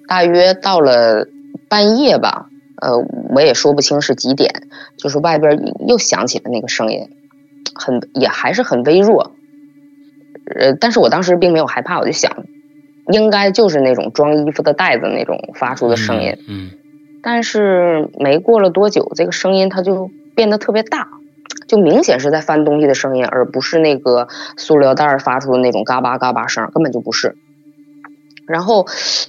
[0.09, 1.27] 大约到了
[1.69, 2.49] 半夜吧，
[2.81, 2.97] 呃，
[3.35, 4.51] 我也说不清是几点，
[4.97, 7.09] 就是外边又响起了那个声音，
[7.75, 9.33] 很也还是很微弱，
[10.55, 12.45] 呃，但是我当时并没有害怕，我就想，
[13.13, 16.37] 应该就是那种装衣服的袋子那种发出的声音。
[16.49, 16.71] 嗯
[17.25, 21.07] 但是没过了多久，这个声音它就变得特别大，
[21.73, 27.35] 就明显是在翻东西的声音，而不是那个塑料袋儿发出的那种嘎巴嘎巴声，根本就不是。
[28.47, 28.87] 然后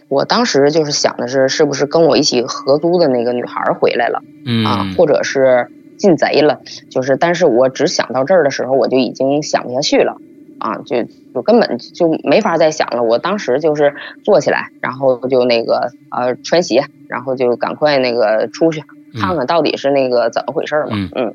[0.10, 6.60] 我当时就是想的是，是不是跟我一起合租的那个女孩儿回来了嗯啊，或者是进贼了？
[6.92, 10.18] 就是，但是我只想到这儿的时候，我就已经想不下去了。
[10.60, 11.04] 啊，就
[11.34, 13.04] 就根本就没法再想了。
[13.04, 18.84] 我当时就是坐起来，然后就那个呃穿鞋，然后就赶快那个出去
[19.18, 20.92] 看看到底是那个怎么回事儿嘛。
[20.98, 21.34] 嗯嗯。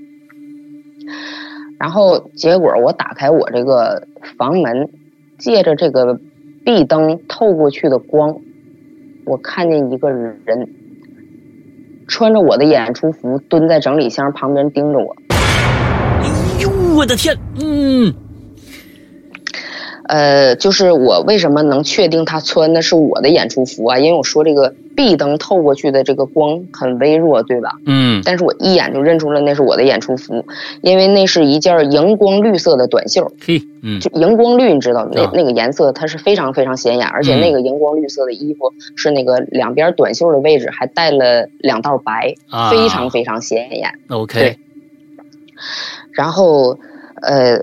[1.79, 4.89] 然后结果我打开我这个房门，
[5.39, 6.19] 借着这个
[6.65, 8.37] 壁灯透过去的光，
[9.25, 10.69] 我看见一个人
[12.09, 15.17] 穿着我的演出服蹲在整理箱旁边盯着我。
[15.31, 16.29] 哎
[16.61, 18.13] 呦我的天，嗯
[20.09, 23.99] 呃，就是我为什么能确定他穿的是我的演出服啊？
[23.99, 27.71] 因为我说这个壁灯透过去的这个光很微弱，对吧？
[27.87, 28.21] 嗯。
[28.25, 30.45] 但是我一眼就认出了那是我的演出服，
[30.81, 34.01] 因为那是一件荧光绿色的短袖，嘿嗯。
[34.01, 35.31] 就荧光绿，你知道那啊。
[35.33, 37.41] 那个颜色它是非常非常显眼，而且嗯。
[37.41, 43.93] 那个荧光绿色的衣服是那个两边短袖的位置还带了两道白，啊非常非常显眼。
[44.09, 44.59] OK 对。
[46.11, 46.77] 然后，
[47.23, 47.61] 呃，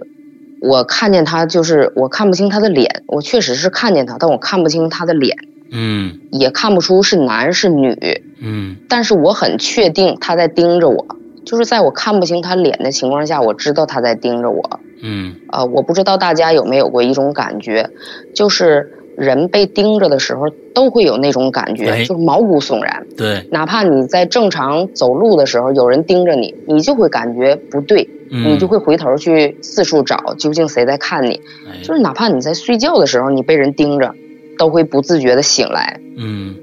[0.61, 5.37] 我看见他就是我看不清他的脸，我确实是看见他，但我看不清他的脸，
[5.71, 6.19] 嗯。
[6.31, 7.97] 也看不出是男是女，
[8.39, 8.75] 嗯。
[8.89, 11.05] 但是我很确定他在盯着我，
[11.45, 14.79] 就是在我看不清他脸的情况下，我知道他在盯着我。
[15.01, 15.35] 嗯。
[15.47, 17.89] 啊、我不知道大家有没有过一种感觉，
[18.33, 22.03] 就是人被盯着的时候都会有那种感觉，哎。
[22.03, 23.05] 就是毛骨悚然。
[23.15, 23.47] 对。
[23.51, 28.51] 哪怕你在正常走路的时候，有人盯着你，你就会感觉不对，嗯。
[28.51, 31.41] 你就会回头去四处找究竟谁在看你。
[31.69, 31.81] 哎。
[31.83, 34.13] 就是哪怕你在睡觉的时候，你被人盯着，
[34.57, 35.99] 都会不自觉的醒来。
[36.17, 36.55] 嗯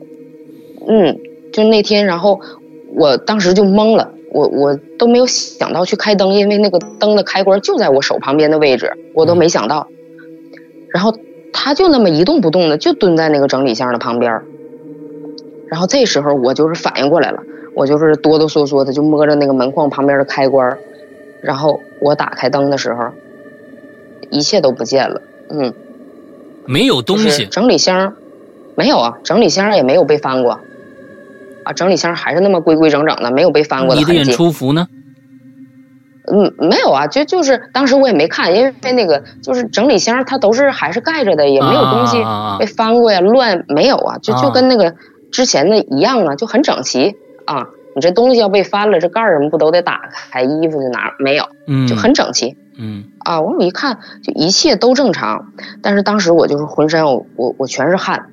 [0.88, 1.18] 嗯，
[1.52, 2.40] 就那天，然后
[2.94, 9.86] 我当时就懵了，我我都没有想到去开灯，因为那个灯的开关就在我手旁边的位置，我都没想到。
[10.92, 11.16] 然后
[11.52, 14.40] 他就那么一动不动的，就蹲在那个整理箱的旁边。
[15.68, 17.42] 然后这时候我就是反应过来了，
[17.74, 20.76] 我就是哆哆嗦嗦的就摸着那个门框旁边的开关，
[21.40, 23.04] 然后我打开灯的时候，
[24.30, 25.22] 一切都不见了。
[25.48, 25.72] 嗯，
[26.66, 28.14] 没有东西整理箱
[28.74, 30.60] 没有啊，整理箱也没有被翻过
[31.64, 34.24] 啊，整理箱还是那么规规整整的，没有被翻过你的演。
[34.24, 34.88] 出服呢？
[36.32, 42.16] 嗯，没有啊，就就是当时我也没看，因为那个就是整理箱它都是还是盖着的，也没有东西
[42.58, 44.94] 被翻过呀，乱没有啊，就啊就跟那个
[45.32, 47.66] 之前的一样啊，就很整齐啊。
[47.94, 50.42] 你这东西要被翻了，这盖儿什么不都得打开？
[50.42, 52.50] 衣服就拿没有，嗯就很整齐。
[52.50, 52.56] 嗯
[53.18, 58.26] 啊，我一看就一切都正常，但是当时我就是浑身我我我全是汗，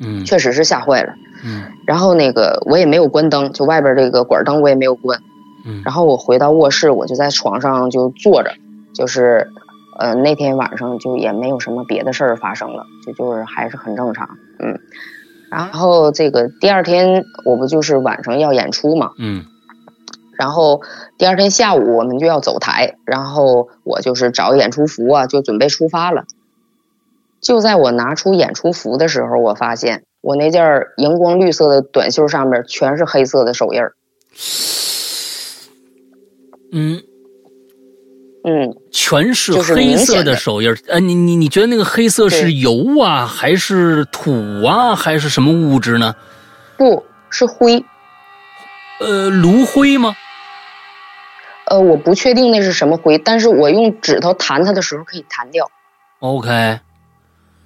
[0.00, 1.12] 嗯确实是吓坏了。
[1.44, 5.20] 嗯然后那个我也没有关灯，就外边这个管灯我也没有关。
[5.66, 8.52] 嗯然后我回到卧室，我就在床上就坐着，
[8.94, 9.48] 就是
[9.98, 14.78] 呃那天晚上就也没有什么别的事儿发生了，就就是还是很正常，嗯。
[15.50, 19.44] 然后这个第二天我不就是晚上要演出嘛，嗯
[20.38, 20.82] 然后
[21.18, 26.24] 第二天下午我们就要走台，然后我就是找演出服啊，就准备出发了。
[27.40, 33.94] 就在我拿出演出服的时候，我发现我那件荧光绿色的短袖上面全是黑色的手印儿。
[36.70, 37.02] 嗯，
[38.44, 40.78] 嗯，全是就是黑色的手印儿。
[40.86, 46.14] 呃，你你你觉得那个黑色是油啊，还是土啊，还是什么物质呢？
[46.76, 47.84] 不是灰，
[49.00, 50.14] 呃，炉灰吗？
[51.70, 55.70] 呃，我不确定那是什么灰，但是我用指头弹它的时候可以弹掉。
[56.20, 56.78] OK，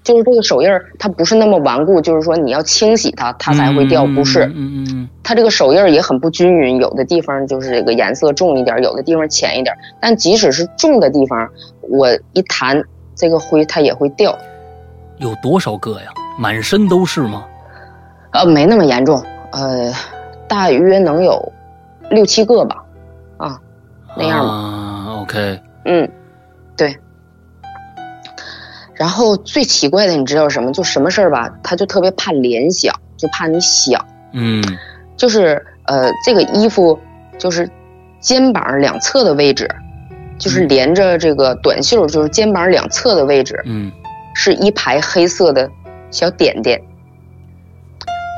[0.03, 4.45] 就是这个手印儿，它不是那么顽固，就是说你要清洗它，它才会掉，不是。
[4.47, 9.75] 嗯嗯嗯它这个手印儿也很不均匀，有的地方就是这个颜色重一点，有的地方浅一点。
[10.01, 11.49] 但即使是重的地方，
[11.81, 12.83] 我一弹
[13.15, 14.37] 这个灰它也会掉。
[14.41, 16.13] 嗯，有多少个呀？
[16.39, 17.45] 满身都是吗？
[18.33, 19.93] 呃，没那么严重，呃，
[20.49, 21.53] 大约能有
[22.11, 22.85] 六七个吧，啊，
[24.17, 24.53] 那样吧。
[24.53, 26.09] 啊，OK，嗯，
[26.77, 26.97] 对。
[28.95, 30.71] 然后最奇怪的，你知道什么？
[30.73, 34.05] 就什么事儿吧，他就特别怕联想，就怕你想。
[34.33, 34.63] 嗯
[35.17, 36.99] 就是呃，这个衣服
[37.39, 37.69] 就是
[38.21, 39.69] 肩膀两侧的位置，
[40.39, 43.91] 就是嗯连着这个短袖，就是肩膀两侧的位置嗯
[44.35, 45.69] 是一排黑色的
[46.11, 46.81] 小点点，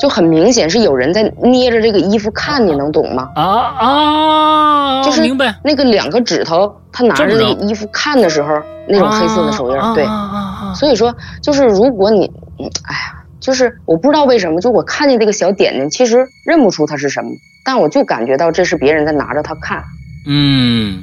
[0.05, 3.31] 就很明显是有人在捏着这个衣服看，你能懂吗？
[3.35, 3.43] 啊
[3.79, 5.59] 啊，就是明白。
[5.65, 7.55] 那个两个指头，他拿着这这么着。
[7.55, 8.53] 个衣服看的时候，
[8.87, 10.05] 那种黑色的手印儿，对。
[10.05, 10.75] 啊啊啊。
[10.75, 17.31] 所以说，就是如果你，嗯，哎呀，就是我不知道为什么，就我看见这个小点点，其实认不出它是什么，
[17.65, 19.83] 但我就感觉到这是别人在拿着它看，
[20.27, 21.03] 嗯，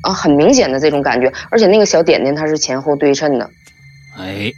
[0.00, 3.50] 啊，很明显的这种感觉，而且那个小点点它是前后对称的，
[4.18, 4.50] 哎。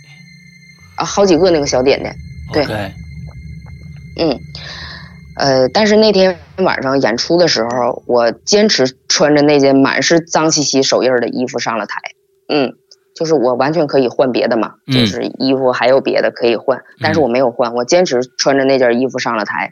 [0.94, 2.14] 啊，好几个那个小点点，
[2.52, 2.92] 对，OK，
[4.18, 4.38] 嗯，
[5.36, 12.00] 呃，但是那天晚上演出的时候，我坚持穿着那件满是脏兮兮手印儿的衣服上了台。
[12.48, 12.74] 嗯，
[13.14, 19.70] 就是我完全可以换别的嘛，嗯就是衣服还有别的可以换，但是我没有换，我坚持穿着那件衣服上了台。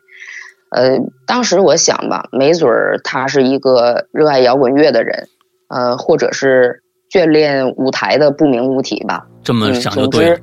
[0.71, 5.29] 呃，当时我想吧，没准儿他是一个热爱摇滚乐的人，
[5.69, 9.27] 呃，或者是眷恋舞台的不明物体吧。
[9.43, 10.43] 这么想就对了之，，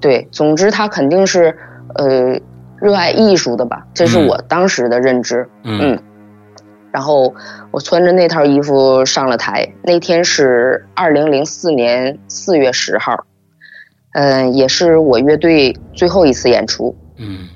[0.00, 1.54] 对，总之他肯定是
[1.96, 2.40] 呃
[2.82, 5.48] 热爱艺术的吧，这是嗯我当时的认知。
[5.62, 6.02] 嗯嗯，
[6.90, 7.32] 然后
[7.70, 13.24] 我穿着那套衣服上了台，那天是二零零四年四月十号，
[14.14, 16.96] 嗯、也是我乐队最后一次演出。
[17.16, 17.48] 嗯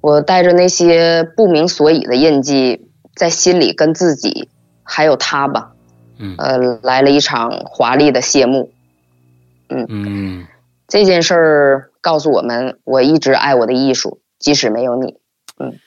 [0.00, 4.48] 我带着那些不明所以的印记，在心里跟自己
[4.82, 5.72] 还有他吧，
[6.18, 8.70] 嗯呃，来了一场华丽的谢幕。
[9.68, 10.46] 嗯嗯，
[10.88, 15.14] 这件事儿告诉我们，我一直爱我的艺术，即使没有你。
[15.58, 15.78] 嗯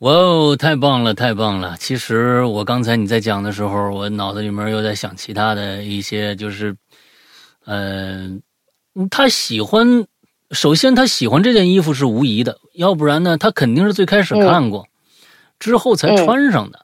[0.00, 1.76] 哇哦，太棒了，太棒了！
[1.78, 6.76] 其实我刚才你在讲的时候，我脑子里面又在想其他的一些，就是，
[7.64, 8.28] 呃，
[9.10, 10.04] 他喜欢，
[10.50, 14.86] 首先他喜欢这件衣服是无疑的，要不然呢，他肯定是最开始看过，
[15.58, 16.80] 之后才穿上的。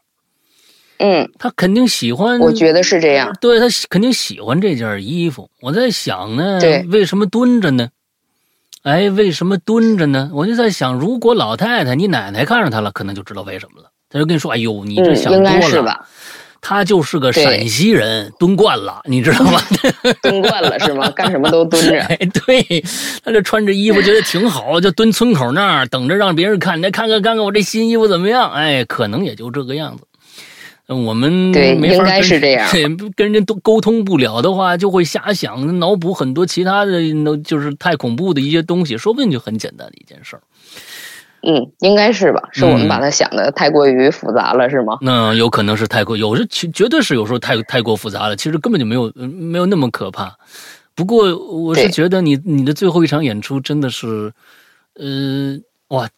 [0.98, 3.36] 嗯，他肯定喜欢，我觉得是这样。
[3.40, 5.50] 对他肯定喜欢这件衣服。
[5.60, 7.90] 我在想呢，为什么蹲着呢？
[8.82, 10.30] 哎，为什么蹲着呢？
[10.32, 13.90] 我就在想，如果老太太你奶奶看上他了，可能就知道为什么了。
[14.08, 15.70] 他就跟你说：“哎呦，你这嗯，想应该多了。
[15.70, 16.08] 是吧？
[16.62, 19.60] 他就是个陕西人，蹲惯了，你知道吗？
[20.22, 21.08] 蹲惯了是吗？
[21.16, 22.00] 干什么都蹲着。
[22.00, 22.16] 哎，
[22.46, 22.62] 对，
[23.24, 28.50] 他这穿着衣服觉得挺好，就蹲村口那儿等着让别人看，来看看看看我这新衣服怎么样？
[28.52, 30.04] 哎，可能也就这个样子。
[30.90, 32.82] 呃我们对应该是这样 对，
[33.14, 40.42] 跟人家都沟通不了的话，就会瞎想，脑补很多其他的，那就是太恐怖的一些东西，说不定就很简单的一件事儿。
[41.42, 42.48] 嗯，应该是吧？
[42.50, 44.98] 是我们嗯把它想的太过于复杂了，是吗？
[45.00, 50.36] 那有可能是太过，有时绝绝对是有时候太太过复杂了，其实根本就没有呃没有那么可怕。
[50.96, 54.32] 不过我是觉得你你的最后一场演出真的是，
[54.94, 55.56] 呃，
[55.96, 56.08] 哇，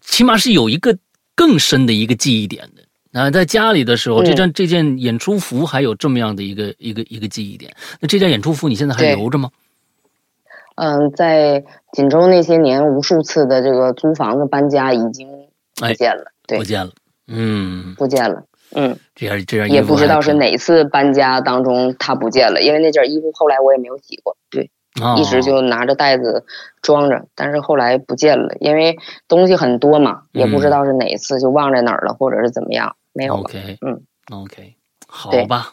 [0.00, 0.96] 起码是有一个
[1.36, 2.77] 更深的一个记忆点的。
[3.12, 7.74] 啊，在家里的时候，嗯这件这件演出服还有这么样的一个一个一个记忆点。
[8.00, 9.50] 那这件演出服你现在还留着吗？
[10.76, 15.28] 嗯，在锦州那些年，无数次的这个租房子搬家已经
[15.74, 16.92] 不见了，对不，见了。
[17.26, 18.44] 嗯，不见了。
[18.74, 26.44] 嗯，这样这样也不知道是哪哪次搬家当中它不见了，因为那件衣服后来我也没有洗过，对，哦一直就拿着袋子
[26.82, 33.40] 装着，但是后来不见了，因为东西很多嘛，也不知道是哪一次就忘在哪儿了，或者是怎么样，没有了。
[33.40, 34.00] OK，嗯
[34.30, 34.76] ，OK，
[35.08, 35.72] 好吧。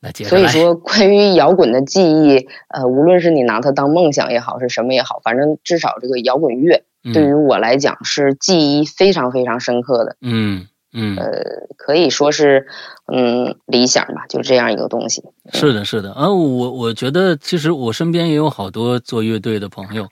[0.00, 11.42] 那接着所以说，关于摇滚的记忆，呃，无论是你拿它当梦想也好，是什么也好，反正至少这个摇滚乐嗯对于我来讲是记忆非常非常深刻的，嗯嗯，呃，
[11.76, 12.66] 可以说是
[13.12, 15.22] 嗯理想吧，就这样一个东西。
[15.52, 16.12] 是的，是的。
[16.12, 20.08] 啊，我我觉得其实我身边也有好多做乐队的朋友，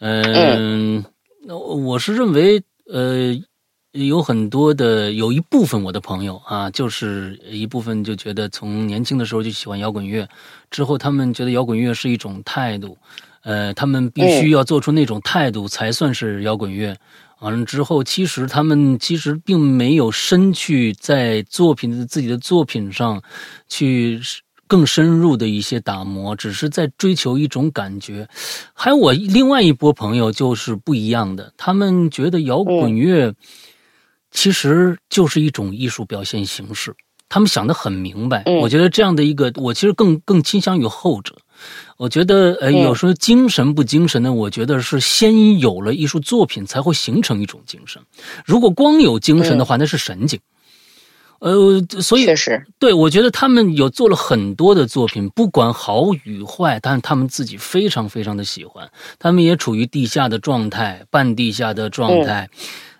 [0.00, 1.04] 嗯，
[1.46, 3.34] 那我是认为呃。
[3.92, 10.26] 有很多的，有一部分我的朋友啊，就是一部分就觉得从年轻的时候就喜欢摇滚乐，
[10.70, 12.96] 之后他们觉得摇滚乐是一种态度，
[13.42, 16.96] 呃，他们必须要做出那种态度才算是摇滚乐。
[17.40, 23.22] 完了之后，其实他们其实并没有深去在作品自己的作品上
[23.68, 24.18] 去
[24.66, 28.26] 更深入的一些打磨，只是在追求一种感觉。
[28.72, 33.34] 还有我另外一波朋友就是不一样的，他们觉得摇滚乐
[34.32, 36.92] 其实就是一种艺术表现形式。
[37.28, 41.34] 他们想得很明白，嗯我觉得这样的一个，我其实更更倾向于后者。
[41.96, 44.30] 我觉得，呃，嗯有时候精神不精神呢？
[44.30, 48.02] 我觉得是先有了艺术作品，才会形成一种精神。
[48.44, 50.40] 如果光有精神的话，那是神经。
[51.38, 58.90] 呃，所以确实，对，我觉得他们有做了很多的作品，不管好与坏，但是他们自己非常非常的喜欢。
[59.18, 62.50] 他们也处于地下的状态，半地下的状态，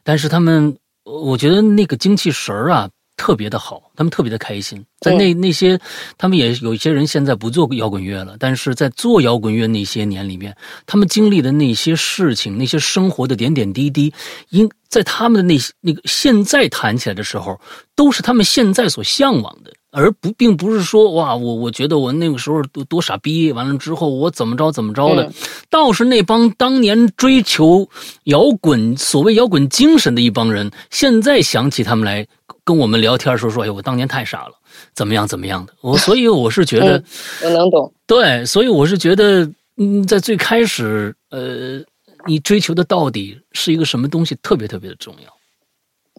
[0.03, 2.89] 但是他们，我觉得那个精气神儿啊。
[3.15, 4.85] 特别的好，他们特别的开心。
[4.99, 5.79] 在那那些，
[6.19, 14.13] 他们也有一些人现在不做摇滚乐了，但是在做摇滚乐那些年里面，他们经历的那些事情，那些生活的点点滴滴，
[14.49, 17.61] 应在他们的那那个现在谈起来的时候，
[17.95, 25.33] 都是他们现在所向往的而不并不是说哇，我我觉得我那个时候多多傻逼，完了之后我怎么着怎么着的，嗯
[25.71, 27.89] 倒是那帮当年追求
[28.25, 32.27] 摇滚所谓摇滚精神的一帮人，现在想起他们来
[32.65, 34.55] 跟我们聊天说说，哎，我当年太傻了，
[34.95, 36.99] 怎么样怎么样的，我所以我是觉得。
[36.99, 37.05] 嗯
[37.45, 37.93] 我能懂。
[38.07, 41.83] 对，所以我是觉得，嗯，在最开始，呃，
[42.27, 45.33] 你追求的到底是一个什么东西，特别特别的重要。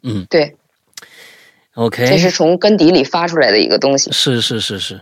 [0.04, 0.56] 嗯对，
[1.76, 4.12] ，OK，这是从根底里发出来的一个东西。
[4.12, 4.98] 是是是是，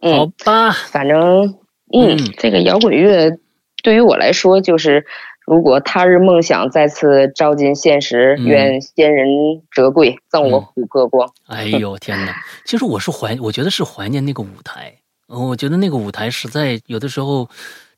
[0.00, 1.54] 好嗯，吧，反正，
[1.92, 3.38] 嗯，嗯这个摇滚乐
[3.82, 5.04] 对于我来说，就是
[5.46, 9.26] 如果他日梦想再次照进现实，嗯愿仙人
[9.70, 11.28] 折桂，赠我嗯虎哥光。
[11.46, 12.34] 哎呦天哪！
[12.64, 14.94] 其实我是怀，我觉得是怀念那个舞台。
[15.26, 17.48] 呃我觉得那个舞台实在有的时候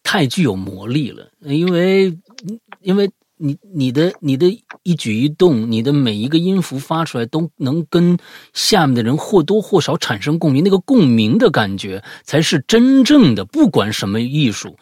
[0.03, 2.15] 太具有魔力了，因为
[2.81, 3.11] 因为
[3.43, 4.47] 你你的你的
[4.85, 8.17] 一举一动，你的每一个音符发出来都能跟
[8.53, 14.77] 下面的人或多或少产生共鸣，那个共鸣的感觉才是真正的，不管什么艺术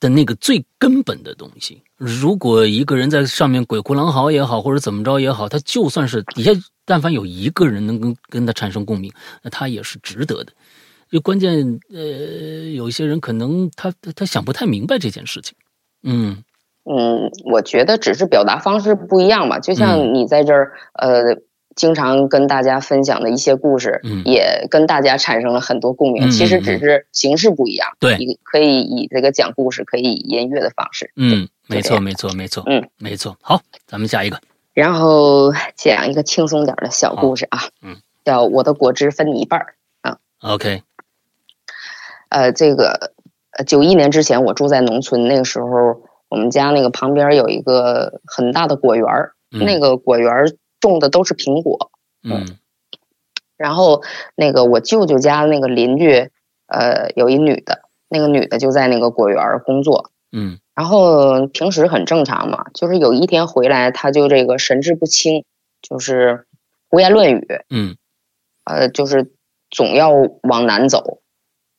[0.00, 1.82] 的那个最根本的东西。
[1.98, 6.50] 如果一个人在上面鬼哭狼嚎也好，或者怎么着也好，他就算是底下
[6.86, 10.52] 但凡有一个人能跟跟他产生共鸣，那他也是值得的。
[11.10, 15.54] 就关键，呃，有些人可能他他想不太明白这件事情，
[16.02, 16.42] 嗯
[16.88, 19.58] 嗯，我觉得只是表达方式不一样吧。
[19.58, 21.36] 就嗯像你在这儿，呃，
[21.76, 26.28] 经常跟大家分享的一些故事，嗯也跟大家产生了很多共鸣。
[26.28, 27.88] 嗯其实嗯只是形式不一样。
[28.00, 31.10] 对你可以以这个讲故事，可以以音乐的方式。
[31.16, 33.36] 嗯，没错没错没错，嗯，没错。
[33.42, 34.40] 好，咱们下一个，
[34.72, 39.74] 然后讲一个轻松点的小故事啊，嗯，叫我的果汁分你一半儿。
[40.40, 40.82] OK，
[42.28, 43.12] 呃，这个
[43.50, 50.46] 呃，九一年之前我住在农村，那个时候我们家那个旁边有一个很大的果园儿，嗯那个果园儿
[50.80, 51.90] 种的都是苹果。
[52.22, 52.44] 嗯
[53.56, 54.02] 然后
[54.36, 56.30] 那个我舅舅家那个邻居，
[56.66, 60.10] 呃，有一女的，那个女的就在那个果园儿工作。
[60.30, 65.44] 嗯然后平时很正常嘛，就是有一天回来，她就这个神志不清，
[65.82, 66.46] 就是
[66.88, 67.96] 胡言乱语，嗯
[68.64, 69.32] 呃，就是
[69.70, 70.12] 总要
[70.42, 71.18] 往南走，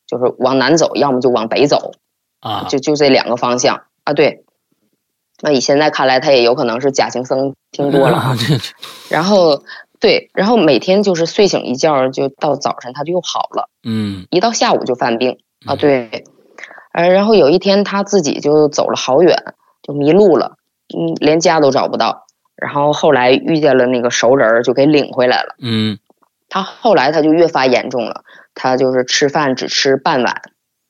[0.06, 1.94] 就是往南走，要么就往北走，
[2.42, 4.14] 啊，就就这两个方向啊。
[4.14, 4.44] 对，
[5.42, 8.36] 那以现在看来，他也有可能是假行僧听多了
[9.10, 9.64] 然后
[10.00, 15.74] 对，然后每天就是睡醒一觉，就到早晨他就又好了，嗯一到下午就犯病啊。
[15.74, 16.24] 嗯对，
[16.94, 19.38] 呃，然后有一天他自己就走了好远，
[19.84, 20.58] 就迷路了，
[20.98, 22.26] 嗯，连家都找不到。
[22.56, 25.56] 然后后来遇见了那个熟人儿，就给领回来了。
[25.62, 25.98] 嗯
[26.50, 28.24] 他后来他就越发严重了，
[28.56, 30.42] 他就是吃饭只吃半碗，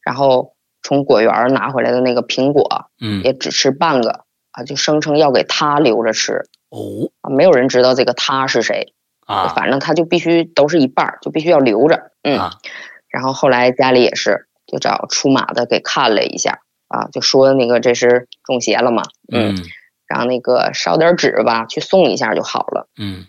[0.02, 3.24] 然后从果园拿回来的那个苹果嗯。
[3.24, 6.46] 也只吃半个啊，就声称要给他留着吃
[7.30, 8.94] 没有人知道这个他是谁，
[9.26, 12.52] 啊反正他就必须都是一半儿，就必须要留着，嗯，啊。
[13.10, 19.64] 然后后来家里也是就找出马的给看了一下啊，就说那个这是中邪了嘛，嗯，嗯。
[20.08, 22.88] 然后那个烧点纸吧，去送一下就好了。
[23.00, 23.28] 嗯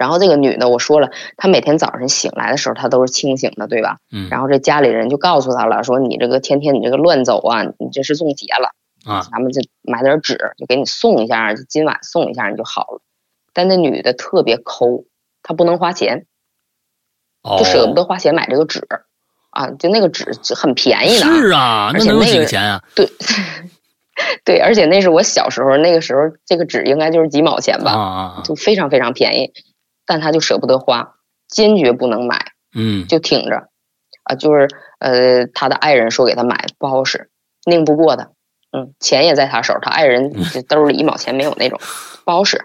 [0.00, 3.98] 然后这个女的，我说了，她每天早上醒来的时候，她都是清醒的，对吧？
[4.10, 8.70] 嗯然后这家里人就告诉她了，说你这个天天你这个乱走啊，你这是中邪了，
[9.04, 13.02] 啊咱们就买点纸，就给你送一下，就今晚送一下你就好了。
[13.52, 15.04] 但那女的特别抠，
[15.42, 16.24] 她不能花钱，
[17.42, 18.88] 哦就舍不得花钱买这个纸，
[19.50, 22.82] 啊，就那个纸很便宜的啊，是啊，那能有而且那个几个钱啊？
[22.94, 23.06] 对，
[24.46, 28.00] 对，而且那是我小时候，那个时候这个纸应该就是几毛钱啊吧，啊
[28.38, 29.52] 啊就非常非常便宜，
[30.10, 31.14] 但他就舍不得花，
[31.46, 32.50] 坚决不能买。
[32.74, 33.06] 嗯。
[33.06, 33.68] 就挺着，
[34.24, 34.66] 啊，就是
[34.98, 37.30] 呃，他的爱人说给他买不好使，
[37.64, 38.30] 拧不过他，
[38.72, 41.78] 嗯，钱也在他手，他爱人就兜里一毛钱没有那种，
[42.24, 42.60] 不好使，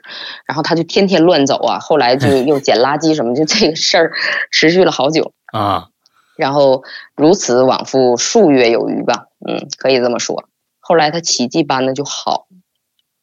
[0.48, 4.12] 然后他就天天乱走啊，后来就 又捡垃圾什么，就这个事儿
[4.50, 5.90] 持续了好久，啊。
[6.36, 6.84] 然后
[7.16, 10.46] 如此往复数月有余吧，嗯，可以这么说。
[10.80, 12.48] 后来他奇迹般的就好，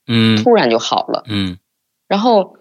[0.07, 0.43] 嗯。
[0.43, 1.59] 突然就好了，嗯。
[2.09, 2.57] 然后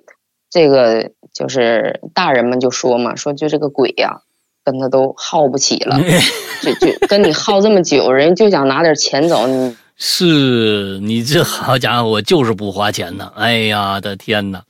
[0.50, 4.22] 这个就是大人们就说嘛，说就这个鬼呀、
[4.64, 6.00] 跟他都耗不起了。
[6.62, 13.32] 就就跟你耗这么久，人就想拿点钱走， 你是你这好家伙，我就是不花钱呢！
[13.36, 14.64] 哎呀的天哪！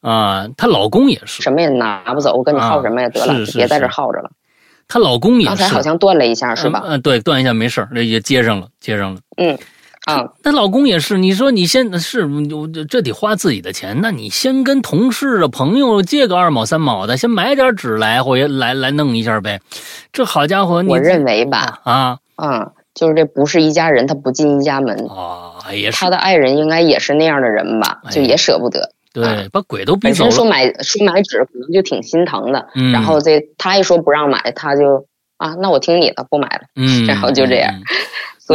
[0.00, 3.06] 啊，她老公也是，什么也拿不走，我跟你耗什么呀？
[3.06, 4.30] 啊得了，是是别在这耗着了。
[4.88, 5.48] 她老公也是。
[5.48, 6.82] 刚才好像断了一下，是吧？
[6.84, 6.98] 嗯？
[6.98, 9.20] 嗯，对，断一下没事儿，那也接上了，接上了。
[9.36, 9.56] 嗯，
[10.06, 19.60] 啊，那老公也是，你说你现在是我这这得花自己的钱，那你先跟同事啊、朋友借个二毛三毛的，先买点纸来回来来弄一下呗。
[20.12, 24.96] 这好家伙，你我认为吧，啊啊，就是这不是一家人，他不进一家门。
[25.08, 28.90] 啊也是他的爱人应该也是那样的人吧，哎就也舍不得。
[29.14, 30.30] 对，把鬼都逼本走了。
[30.30, 36.62] 身说买说买纸可能就挺心疼的，嗯，然后这他一说不让买，他就啊，那我听你的，不买了。
[36.74, 37.82] 嗯， 然后就这样嗯，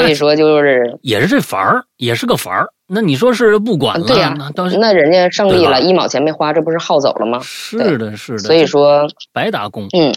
[0.02, 2.70] 所以说就是也是这法儿，也是个法儿。
[2.88, 7.40] 那你说是不管了，对呀那那人家胜利了，一毛钱没花，这不是耗走了吗？
[7.44, 8.38] 是的，是的。
[8.40, 10.14] 所以说，白打工嗯，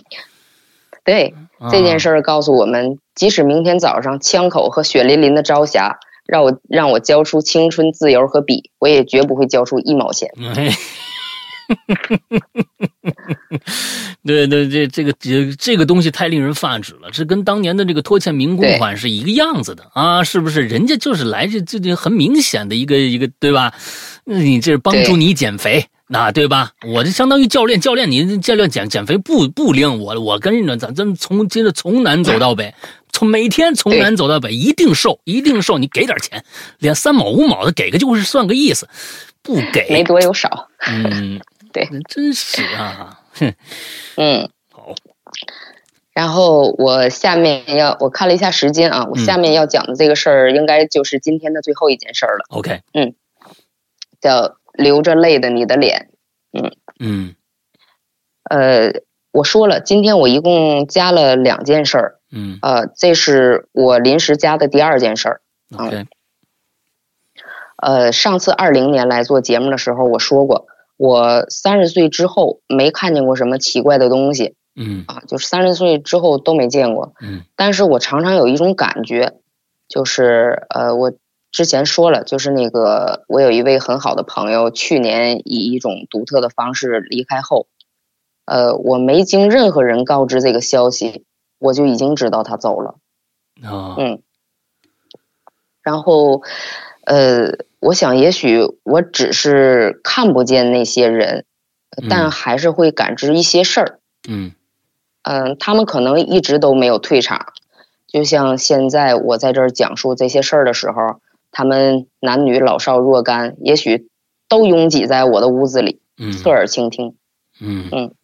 [1.04, 1.34] 对
[1.70, 10.30] 这件事儿，儿告诉我们，即使明天早上枪口和血淋淋的朝霞让我让我交出青春、自由和笔，我也绝不会交出一毛钱。
[11.70, 11.76] 哎
[14.24, 20.62] 对对，这这个这这个东西太令人发指了，这跟当年的这个拖欠民工款是一个样子的啊，是不是？
[20.62, 23.72] 人家就是来这这这很明显的一个一个，对吧？
[24.24, 26.72] 你这是帮助你减肥，那对吧？
[26.86, 32.74] 我这相当于教练，教练你教练减减肥不不灵，我我跟着咱咱从接着从南走到北，
[33.10, 36.44] 从每天从南走到北，一定瘦，一定瘦，你给点钱，
[36.78, 38.88] 连三毛五毛的给个就是算个意思，
[39.42, 41.40] 不给没多有少，嗯，
[41.72, 43.54] 对，真是啊，哼，
[44.16, 44.50] 嗯。
[44.72, 44.94] 好，
[46.12, 49.24] 然后我下面要我看了一下时间啊，我嗯。
[49.24, 53.14] 下面要讲的这个事儿，应该就是今天的最后一件事儿了，，OK，嗯。
[54.20, 56.10] 叫流着泪的你的脸。
[56.98, 57.34] 嗯。
[58.50, 58.92] 呃，
[59.32, 62.58] 我说了，今天我一共加了两件事儿，嗯。
[62.60, 65.40] 呃，这是我临时加的第二件事儿。
[65.78, 66.04] ，OK，
[67.76, 70.66] 呃，上次二零年来做节目的时候，我说过，
[71.00, 77.14] 我三十岁之后没看见过什么奇怪的东西嗯啊，就是三十岁之后都没见过。
[77.22, 79.40] 嗯但是我常常有一种感觉，
[79.88, 81.14] 就是呃，我
[81.50, 87.66] 之前说了，就是那个我有一位很好的朋友，去年以一种独特的方式离开后，
[88.44, 91.24] 呃，我没经任何人告知这个消息，
[91.58, 92.96] 我就已经知道他走了。
[93.62, 94.22] 啊，嗯，
[95.82, 96.42] 然后，
[97.10, 97.50] 呃，
[97.80, 101.44] 我想也许我只是看不见那些人，
[102.00, 103.98] 嗯但还是会感知一些事儿。
[104.28, 104.52] 嗯
[105.22, 107.52] 嗯，他们可能一直都没有退场，
[108.06, 114.06] 就像现在我在这儿讲述这些事儿的时候，他们男女老少若干，也许
[114.48, 117.16] 都拥挤在我的屋子里，嗯侧耳倾听。
[117.58, 118.14] 嗯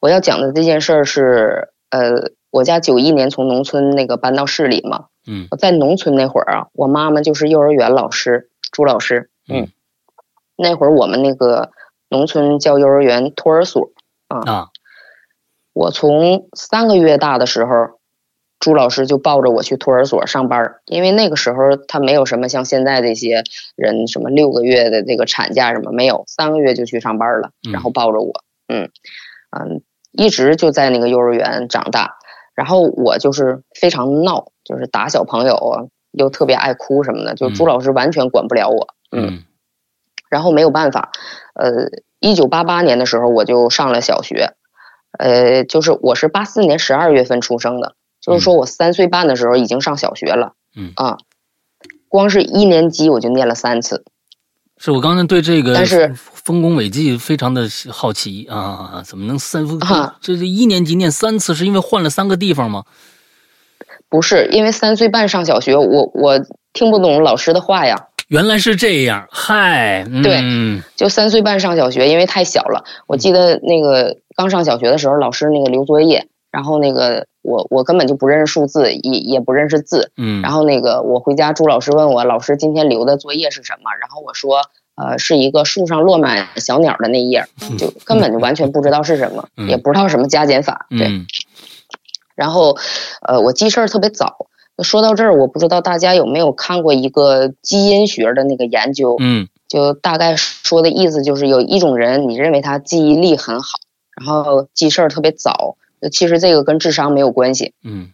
[0.00, 9.28] 我要讲的这件事儿是，呃，我家九一年从农村那个搬到市里嘛，嗯我在农村那会儿啊，我妈妈就是幼儿园老师，朱老师。
[9.48, 9.66] 嗯，
[10.56, 11.72] 那会儿我们那个
[12.08, 13.90] 农村叫幼儿园托儿所。
[14.28, 14.68] 啊，
[15.72, 17.98] 我从三个月大的时候，
[18.60, 23.42] 朱老师就抱着我去托儿所上班，因为那个时候他没有什么像现在这些
[23.74, 28.90] 人什么六个月的这个产假什么没有，三个月就去上班了，嗯然后抱着我，嗯
[29.50, 29.82] 嗯，
[30.12, 32.14] 一直就在那个幼儿园长大。
[32.54, 37.66] 然后我就是非常闹，就是打小朋友啊，又特别爱哭什么的，就朱嗯。
[37.66, 39.26] 老师完全管不了我，嗯。
[39.28, 39.44] 嗯。
[40.30, 41.12] 然后没有办法，
[41.54, 44.54] 呃，一九八八年的时候我就上了小学，
[45.18, 50.92] 呃，就是我是八四年十二月份出生的，就是说我三岁半的时候已经上小学了，嗯。
[50.96, 51.18] 啊，
[52.08, 54.04] 光是一年级我就念了三次，
[54.84, 62.84] 是我刚才对这个但是丰功伟绩非常的好奇啊，怎么能三啊这这一年级念三次，是因为换了三个地方吗？
[64.10, 66.38] 不是因为三岁半上小学，我我
[66.74, 67.96] 听不懂老师的话呀，
[68.28, 72.84] 原来是这样，嗨，对嗯就三岁半上小学，因为太小了。
[73.06, 83.90] 我记得那个刚上小学的时候，老师那个留作业，然后那个我我根本就不认识数字，也也不认识字，嗯，然后那个我回家，朱老师问我，老师今天留的作业是什么？
[84.00, 84.60] 然后我说，
[84.94, 87.44] 呃，是一个树上落满小鸟的那一页，
[87.76, 90.86] 就根本就完全不知道是什么，嗯也不知道什么加减法。
[90.90, 91.26] 对，嗯
[92.36, 92.76] 然后，
[93.26, 94.46] 呃，我记事儿特别早。
[94.84, 103.78] 说到这儿，我不知道大家有没有看过一个基因学的那个研究，嗯就大概说的意思就是有一种人，你认为他记忆力很好，
[104.16, 105.76] 然后记事儿特别早，
[106.10, 108.10] 其实这个跟智商没有关系，嗯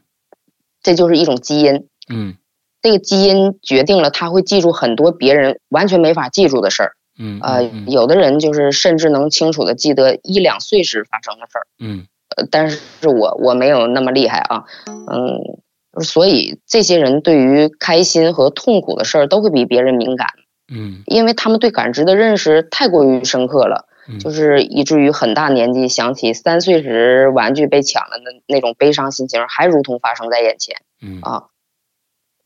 [0.82, 1.86] 这就是一种基因。
[2.08, 2.34] 嗯
[2.82, 6.92] 这个基因决定了他会记住很多别人完全没法记住的事儿。
[7.18, 11.66] 嗯呃，嗯有的人就是甚至能清楚的记得一两岁时发生的事儿。
[11.78, 12.78] 嗯呃，但是
[13.08, 20.28] 我我没有那么厉害啊，嗯，所以这些人对于开心和痛苦的事儿都会比别人敏感，
[20.72, 30.76] 嗯因为他们对感知的认识太过于深刻了，嗯就是以至于很大年纪想起三岁时玩具被抢了的那种悲伤心情，还如同发生在眼前。
[31.02, 31.44] 嗯啊，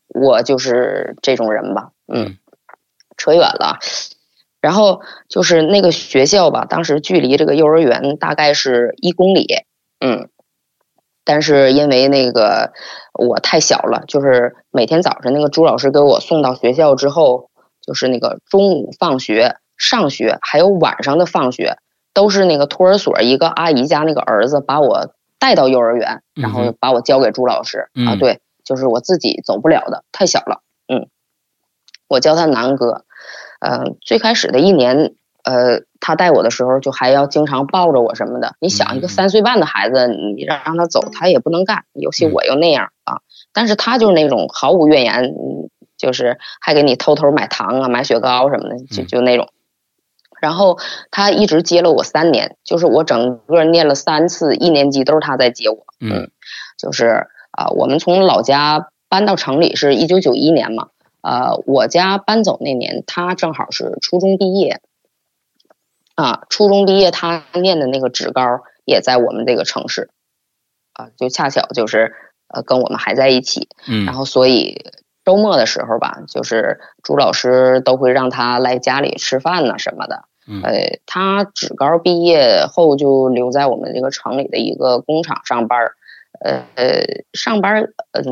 [0.07, 2.37] 我就是这种人吧，嗯，嗯
[3.17, 3.79] 扯远了。
[4.61, 9.47] 然后就是那个学校吧，当时距离这个幼儿园大概是一公里，
[9.99, 10.29] 嗯，
[11.23, 12.73] 但是因为那个
[13.13, 21.77] 我太小了，就是每天早晨那个朱老师给我送到学校之后，就是那个中午放学，上学还有晚上的放学，
[22.13, 28.15] 都是那个托儿所一个阿姨家那个儿子把我带到幼儿园，然后把我交给朱老师、啊。
[28.15, 30.61] 嗯对，就是我自己走不了的，太小了。
[30.87, 31.07] 嗯，
[32.07, 33.05] 我叫他南哥。
[33.59, 35.13] 呃，最开始的一年，
[35.43, 38.55] 呃，他带我的时候就还要经常抱着我什么的。
[38.59, 43.21] 你想，一个嗯三岁半的孩子，你让让他走，他也不能干，尤其我又那样啊。
[43.53, 49.49] 但是他就是那种毫无怨言，嗯，就是还给你偷偷买糖啊、买雪糕什么的，就嗯就那种。
[50.45, 50.77] 然后
[51.09, 55.87] 他一直接了我三年，就是我整个念了三次一年级都是他在接我。
[55.99, 56.29] 嗯
[56.77, 60.89] 就是啊、我们从老家搬到城里是一九九一年嘛，
[61.21, 64.81] 呃，我家搬走那年他正好是初中毕业，
[66.13, 68.43] 啊，初中毕业他念的那个职高
[68.83, 70.11] 也在我们这个城市，
[70.93, 72.13] 啊，就恰巧就是
[72.49, 74.91] 呃跟我们还在一起，嗯然后所以
[75.23, 80.25] 周末的时候吧，就是朱老师都会让他来家里吃饭呐什么的。
[80.47, 80.61] 嗯。
[80.63, 85.93] 呃，他职高毕业后就留在我们这个城里的一个工厂上班儿，
[86.43, 88.23] 呃呃，上班儿嗯，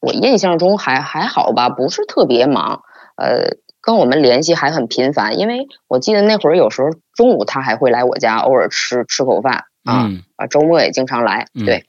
[0.00, 2.82] 我印象中还还好吧，不是特别忙，
[3.16, 11.46] 呃，跟我们联系还很频繁，因为我记得那会儿有时候中午他还会来我家，偶尔吃吃口饭啊，嗯啊，周末也经常来。
[11.54, 11.64] 嗯。
[11.64, 11.84] 对，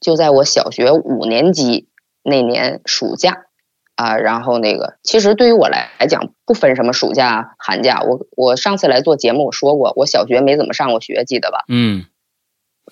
[0.00, 1.88] 就在我小学五年级
[2.22, 3.44] 那年暑假
[3.94, 11.64] 啊，然后那个其实对于我来来讲不分什么暑假寒假，我我上次来做节目我说过，我小学没怎么上过学，记得吧？
[11.68, 12.04] 嗯。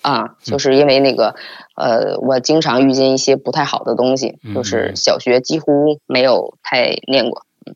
[0.01, 1.35] 啊，就是因为那个
[1.75, 7.45] 呃，我经常遇见一些不太好的东西，嗯就是小学几乎没有太念过。
[7.67, 7.75] 嗯，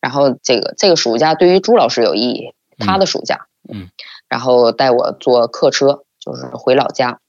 [0.00, 3.88] 然后这个这个暑假对于朱老师有意义，他的暑假，嗯，
[4.28, 7.20] 然后带我坐客车，就是回老家，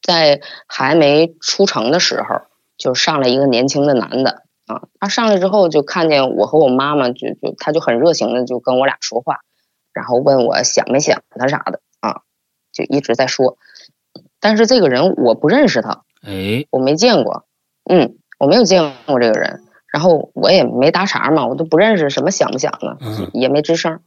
[0.00, 2.42] 在还没出城的时候，
[2.78, 9.40] 就上来一个年轻的男的啊，他上来之后就看见我和我妈妈，就就他就很热情的就跟我俩说话，
[9.92, 12.22] 然后问我想没想他啥的啊，
[12.72, 13.58] 就一直在说，
[14.40, 17.46] 但是这个人我不认识他，哎我没见过，
[17.88, 19.62] 嗯，我没有见过这个人，
[19.92, 23.30] 然后我也没搭茬嘛，我都不认识，什么想不想呢嗯？
[23.32, 24.00] 也没吱声。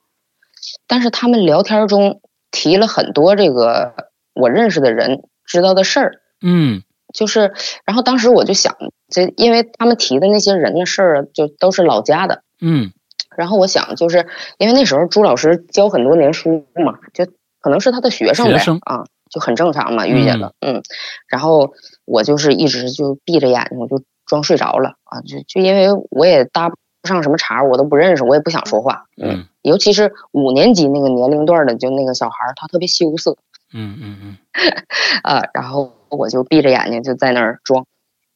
[0.88, 3.94] 但是他们聊天中提了很多这个
[4.34, 6.84] 我认识的人知道的事儿，嗯
[7.14, 7.54] 就是，
[7.86, 8.76] 然后当时我就想，
[9.10, 12.44] 这因为他们提的那些人的事儿，就都是老家的。
[12.62, 12.92] 嗯
[13.38, 17.26] 然后我想，就是因为那时候朱老师教很多年书嘛，就
[17.62, 20.82] 可能是他的学生呗生啊，就很正常嘛，遇见了，嗯
[21.28, 21.74] 然后
[22.06, 26.76] 我就是一直就闭着眼睛，我就装睡着了啊，就就因为我也搭不
[27.08, 33.38] 上什么茬儿，我都不认识，我也不想说话，嗯尤其是五年级那个年龄段的，就那个小孩儿，他特别羞涩，
[33.74, 34.38] 嗯嗯嗯
[35.24, 37.86] 啊，然后我就闭着眼睛就在那儿装，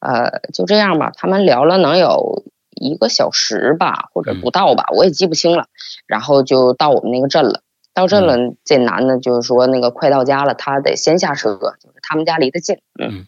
[0.04, 2.44] 呃，就这样吧，他们聊了能有
[2.76, 5.68] 一个小时吧，或者不到吧，我也记不清了。
[6.08, 7.62] 然后就到我们那个镇了，
[7.94, 13.28] 到镇了，这男的就是说那个快到家了，他得先下车，就是他们家离得近，嗯嗯，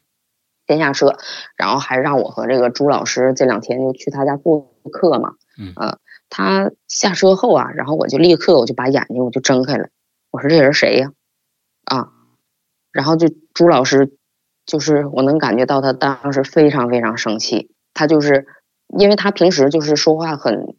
[0.67, 1.17] 先下车，
[1.55, 5.97] 然后还让我和这个朱老师这两天就去他家做客嘛，嗯呃，
[6.29, 9.87] 他下车后啊，然后我就立刻我就把眼睛我就睁开了，
[10.31, 11.11] 我说这人谁呀？
[11.85, 12.09] 啊，
[12.91, 14.17] 然后就朱老师，
[14.65, 18.47] 就是我能感觉到他当时非常非常生气，他就是
[18.97, 20.75] 因为他平时就是说话很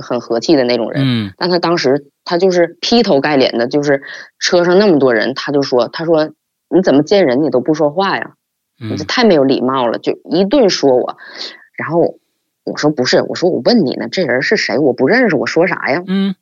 [0.00, 4.02] 很和气的那种人，嗯但他当时他就是劈头盖脸的，就是
[4.38, 6.32] 车上那么多人，他就说，他说
[6.68, 8.34] 你怎么见人你都不说话呀？
[8.78, 11.16] 你这嗯太没有礼貌了，就一顿说我，
[11.76, 12.18] 然后
[12.64, 14.78] 我说不是，我说我问你呢，这人是谁？
[14.78, 16.02] 我不认识，我说啥呀？
[16.06, 16.34] 嗯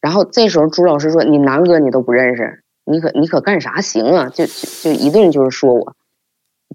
[0.00, 5.94] 然后这时候朱老师说：“你南哥你都不认识，你可你可干啥行啊？”就就就一顿就是说我，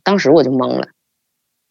[0.03, 0.87] 当时我就懵了，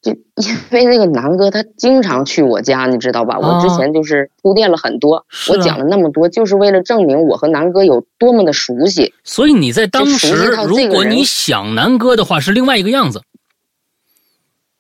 [0.03, 3.38] 就 因为那个南哥他经常去我家，你知道吧？
[3.38, 9.14] 我之前就是铺垫了很多，我讲了那么多，就是为了证明我和南哥有多么的熟悉。
[9.24, 10.34] 所以你在当时，
[10.66, 13.22] 如果你想南哥的话，是另外一个样子。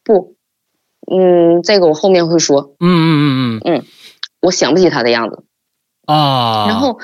[0.04, 0.34] 不，
[1.10, 3.84] 嗯，这个我后面会说，嗯嗯嗯嗯嗯
[4.40, 5.42] 我想不起他的样子。
[6.06, 6.98] 嗯啊，然后，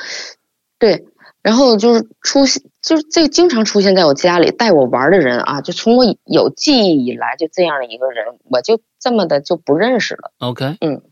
[0.78, 1.06] 对，
[1.42, 10.32] 然后就是出现，就是这个经常出现在我家里带我玩的人啊，就从我有记忆以来就这样的一个人，我就这么的就不认识了。
[10.38, 11.02] OK，嗯。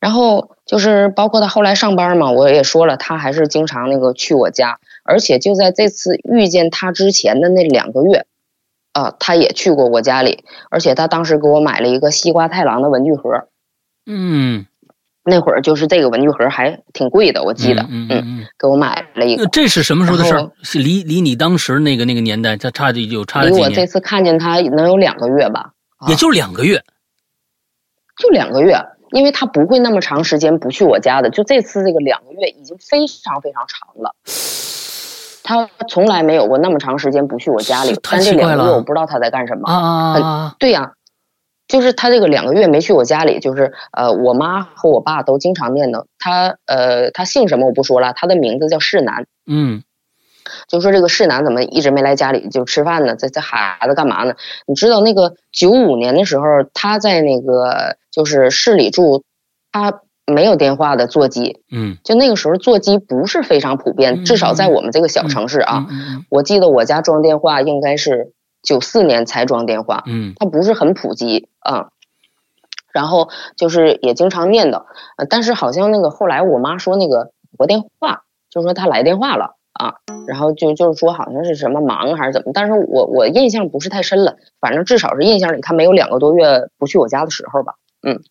[0.00, 8.24] 然后就是包括他后来上班嘛，我也说了，他还是经常那个去我家，而且就在这次遇见他之前的那两个月，
[8.92, 13.48] 啊、他也去过我家里，而且他当时给我买了一个西瓜太郎的文具盒，
[14.06, 14.64] 嗯，
[15.24, 18.46] 那会儿就是这个文具盒还挺贵的，我记得，嗯嗯嗯。
[18.58, 19.46] 给我买了一个。
[19.48, 20.50] 这是什么时候的事儿？
[20.62, 23.86] 是离离你当时那个那个年代，它差距有差了离我这？
[23.86, 26.82] 次看见他能有两个月吧，啊也就两个月。
[28.16, 28.76] 就两个月。
[29.12, 34.14] 因为他不会那么长时间不去我家的，就这次这个两个月已经非常非常长了。
[35.42, 39.62] 他从来没有过那么长时间不去我家里，太但这两个月我不知道他在干什么。
[39.68, 40.92] 啊啊啊啊！
[41.70, 49.82] 就是他这个两个月没去我家里，就是呃，我妈和我爸都经常念叨他，呃，他姓什么我不说了，他的名字叫世南，嗯。
[50.66, 53.14] 就说这个世南怎么一直没来家里就吃饭呢？
[53.14, 54.34] 这这孩子干嘛呢？
[54.66, 56.44] 你知道那个九五年的时候，
[56.74, 59.22] 他在那个就是市里住，
[59.70, 61.98] 他没有电话的座机，嗯。
[62.02, 65.86] 就那个时候座机不是非常普遍，嗯至少在我们这个小城市啊，
[66.30, 71.90] 我记得我家装电话应该是九四年才装电话，嗯它不是很普及啊。
[72.92, 74.84] 然后就是也经常念叨，
[75.16, 79.94] 呃，但是好像那个后来我妈说那个拨电话，就说他来电话了啊，
[80.26, 88.24] 然后就就是说好像是什么忙还是怎么，但是我我印象不是太深了，反正至少是印象里他没有两个多月不去我家的时候吧，嗯，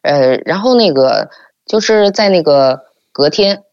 [0.00, 1.28] 呃，然后那个
[1.66, 3.64] 就是在那个隔天，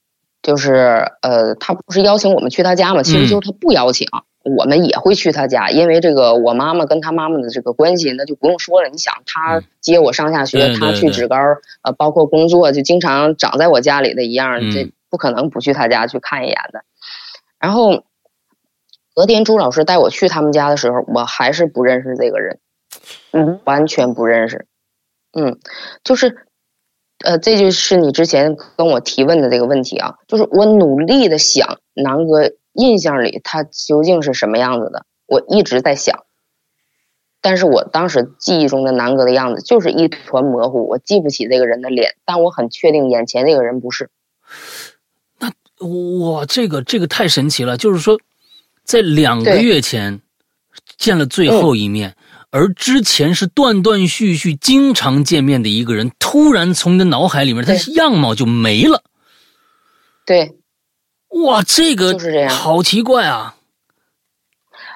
[0.42, 3.02] 就是呃，他不是邀请我们去他家嘛？
[3.04, 4.10] 其实就是他不邀请，
[4.44, 8.90] 我们也会去他家，因为这个我妈妈跟他妈妈的这个关系，那就不用说了。
[8.90, 11.38] 你想，他嗯接我上下学，他去职高，
[11.82, 16.84] 呃，包括工作，就经常长在我家里的一样，嗯这不可能不去他家去看一眼的。
[17.58, 18.04] 然后
[19.16, 22.60] 隔天朱老师带我去他们家的时候，我还是不认识这个人，
[23.32, 24.66] 嗯，完全不认识。
[25.32, 25.58] 嗯，
[26.04, 26.46] 就是，
[27.24, 36.26] 呃，这就是你之前跟我提问的这个问题啊，就是我努力的想南哥印象里他究竟是什么样子的，我一直在想，
[37.42, 44.10] 但是我当时记忆中的南哥的样子就是一团模糊，我记不起这个人的脸，但我很确定眼前这个人不是。
[45.40, 45.52] 那
[45.88, 47.78] 哇，这个这个太神奇了！
[47.78, 48.20] 就是说，
[48.84, 50.22] 在两个月前
[50.98, 52.16] 见了最后一面，
[52.50, 59.04] 而之前是断断续续、经常见面的一个人，突然从你的脑海里面，他对样貌就没了。
[60.26, 60.56] 对，
[61.46, 62.50] 哇，这个就是这样。
[62.50, 63.56] 好奇怪啊！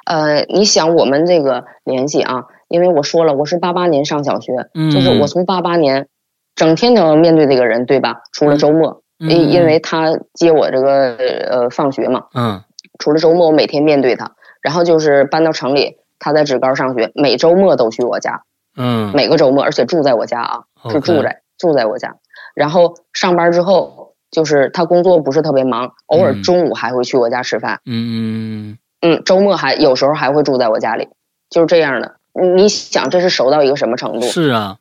[0.05, 4.91] 呃，你想我们这个联系啊，因为我说了，我是八八年上小学，嗯。
[4.91, 6.07] 就是我从八八年
[6.55, 8.21] 整天都要面对这个人，对吧？
[8.31, 9.29] 除了周末，嗯。
[9.29, 11.15] 因、因为他接我这个
[11.49, 12.63] 呃放学嘛，嗯。
[12.99, 14.31] 除了周末我每天面对他，
[14.61, 18.43] 然后就是搬到城里，他在职高上学，每周末都去我家，
[18.77, 22.15] 嗯，每个周末，而且住在我家啊，是住在住在我家。
[22.55, 27.79] 然后上班之后，就是他工作不是特别忙，偶尔嗯中午还会去我家吃饭。
[27.85, 31.09] 嗯嗯，周末还有时候还会住在我家里，
[31.49, 32.15] 就是这样的。
[32.55, 34.77] 你想，这是熟到一个什么程嗯，度是啊，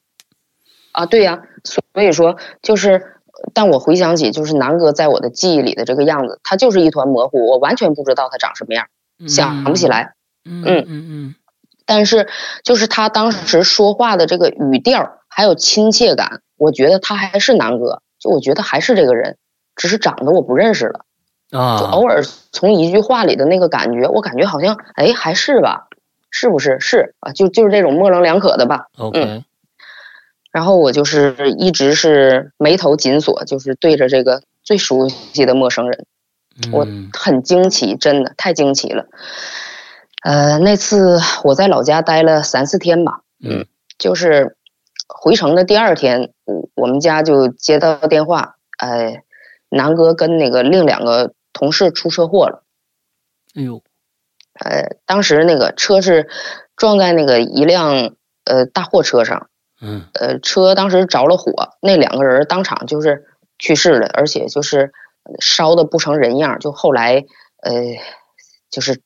[0.92, 1.06] 啊？
[1.06, 3.14] 对呀、所以说就是，
[3.54, 8.86] 但我回想起，就是南哥在我的记忆里的这个样子，他就是一团模糊，我完全不知道他长什么样，
[9.28, 9.86] 想不起。
[9.86, 10.14] 来。
[10.44, 11.34] 嗯嗯嗯嗯
[11.84, 12.28] 但是
[12.64, 19.36] 就是他当时说话的这个语调，还有亲切感，我觉得他还是南哥，就我觉得还是这个人，
[19.74, 21.00] 只是长得我不认识了。
[21.52, 25.86] 嗯啊，就偶尔从一句话里的那个感觉，我感觉好像哎还是吧，
[26.30, 27.30] 是不是是啊？
[27.32, 28.86] 就就是这种模棱两可的吧。
[28.98, 29.44] OK，
[30.50, 36.06] 然后我就是一直是眉头紧锁，就是对着这个最熟悉的陌生人，
[36.72, 39.06] 我嗯很惊奇，真的太惊奇了。
[40.24, 43.66] 呃，那次我在老家待了三四天吧，嗯
[43.98, 44.55] 就是
[45.08, 49.22] 回城的第二天，我我们家就接到电话，哎，
[49.68, 52.64] 南哥跟那个另两个同事出车祸了。
[53.54, 53.82] 哎呦，
[54.58, 56.28] 呃，当时那个车是
[56.76, 59.48] 撞在那个一辆呃大货车上，
[59.80, 63.26] 嗯呃，车当时着了火，那两个人当场就是
[63.58, 64.92] 去世了，而且就是
[65.40, 67.24] 烧的不成人样，就后来
[67.62, 67.72] 呃，
[68.70, 69.00] 就是，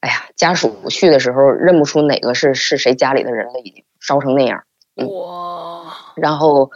[0.00, 4.64] 哎呀，家属去的时候认不出哪个是是谁家里的人了，已经烧成那样。
[4.96, 5.06] 嗯。
[5.08, 6.70] 哇，然后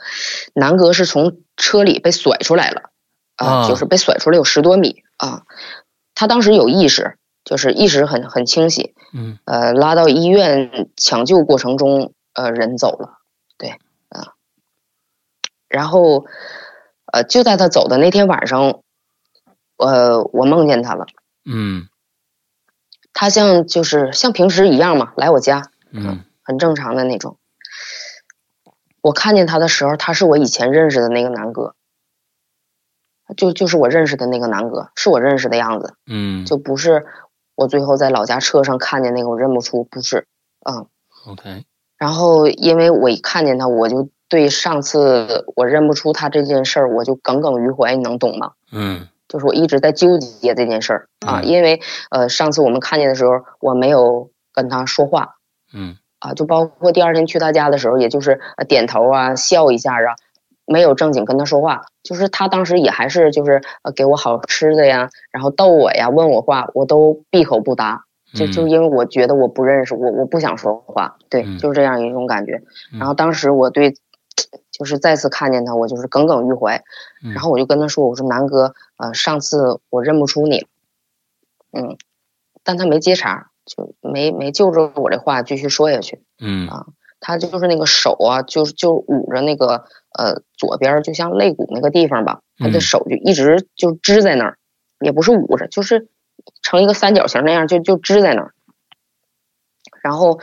[0.55, 2.91] 南哥是从车里被甩出来了，
[3.37, 3.69] 啊，啊。
[3.69, 5.43] 就是被甩出来有十多米啊。
[6.15, 9.39] 他当时有意识，就是意识很很清晰，嗯。
[9.45, 13.19] 呃，拉到医院抢救过程中，呃，人走了，
[13.59, 14.33] 对，啊，
[15.69, 16.25] 然后，
[17.13, 18.81] 呃，就在他走的那天晚上，
[19.77, 21.07] 呃，我梦见他了，
[21.45, 21.89] 嗯。
[23.13, 26.25] 他像就是像平时一样嘛，来我家，嗯。
[26.43, 27.37] 很正常的那种。
[29.01, 31.75] 我看见他的时候，他是我以前认识的那个南哥，
[33.37, 37.07] 就就是我认识的那个南哥，是我认识的样子，嗯，就不是
[37.55, 40.27] 我最后在老家车上看见那个，我认不出，不是，
[40.69, 40.87] 嗯。
[41.27, 41.65] OK，
[41.97, 48.53] 然后因为我一看见他，我就对上次我认不出他这件事儿，我就耿耿于怀，你能懂吗？
[48.73, 49.09] 嗯。
[49.29, 51.81] 就是我一直在纠结这件事儿啊，嗯因为
[52.11, 55.35] 呃上次我们看见的时候，我没有跟他说话
[55.75, 55.97] 嗯
[56.29, 60.17] 啊，就包括第二天去他家的时候，也就是呃点头啊，笑一下啊，
[60.67, 61.87] 没有正经跟他说话。
[62.03, 68.05] 就是他当时也还是就是呃给我好吃的呀，然后逗我呀，问我话，我都闭口不答。
[68.35, 72.61] 就就因为我觉得我不认识我，我不想说话，对，就是这样一种感觉。
[72.99, 73.95] 然后当时我对，
[74.71, 76.83] 就是再次看见他，我就是耿耿于怀。
[77.33, 80.67] 然后我就跟他说：“我说南哥，呃，上次我认不出你，
[81.73, 81.97] 嗯，
[82.63, 86.23] 但他没接茬，就没没就着我这话继续说下去。
[86.41, 86.87] 嗯啊，
[87.21, 89.85] 他就是那个手啊，就就捂着那个
[90.17, 94.59] 呃左边，就像肋骨那个地方吧，他的手就一直就支在那儿，
[95.01, 96.09] 也不是捂着，就是。”
[96.63, 98.55] 成一个三角形那样，就就支在那儿。
[100.01, 100.39] 然后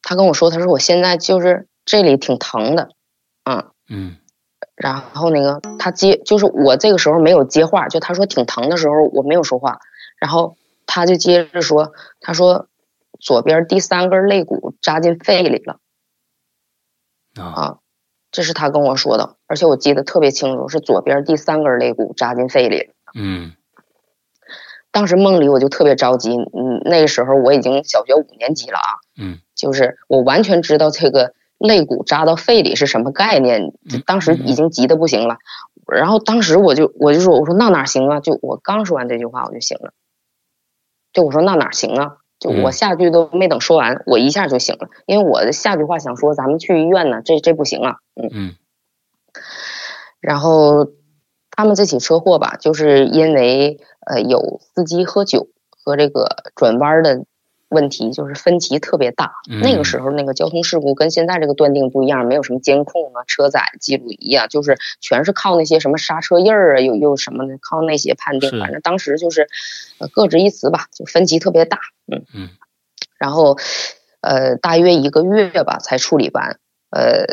[0.00, 2.88] 他跟我说：“他说我现在就是这里挺疼的，
[3.44, 4.16] 嗯嗯。
[4.76, 9.80] 然后那个他接，就是我这个时候没有接话，就他说挺疼的时候，我没有说话。
[10.18, 10.56] 然后
[10.88, 12.66] 他就接着说：他说
[13.20, 15.78] 左边第三根肋骨扎进肺里了。
[17.36, 17.78] 啊，
[18.32, 22.90] 这是他跟我说的，而且我记得特别清楚，是左边第三根肋骨扎进肺里。
[23.14, 23.52] 嗯。
[24.90, 33.74] 当时梦里我就特别着急，嗯，那个时候我已经小学五年级了啊，嗯，就是我完全知道这个肋骨扎到肺里是什么概念，
[34.06, 35.36] 当时已经急得不行了，
[35.86, 38.20] 然后当时我就我就说我说那哪行啊？
[38.20, 39.92] 就我刚说完这句话我就醒了，
[41.12, 42.16] 就我说那哪行啊？
[42.38, 48.54] 就我下句都没等说完，我一下就醒了，因为我的下句话想说咱们去医院呢，这这不行啊，嗯嗯，
[50.20, 50.88] 然后。
[51.50, 57.24] 他们这起车祸吧，就是因为呃有司机喝酒和这个转弯的
[57.68, 59.32] 问题，就是分歧特别大。
[59.62, 68.58] 那个时候那个交通事故跟现在这个断定不一样，没有什么监控啊、车载记录仪啊，就是全是靠那些什么刹车印儿啊，又又什么的，靠那些判定。
[68.58, 69.48] 反正当时就是
[69.98, 71.78] 呃各执一词吧，就分歧特别大。
[72.10, 72.48] 嗯嗯。
[73.18, 73.56] 然后
[74.20, 76.58] 呃大约一个月吧才处理完。
[76.90, 77.24] 呃，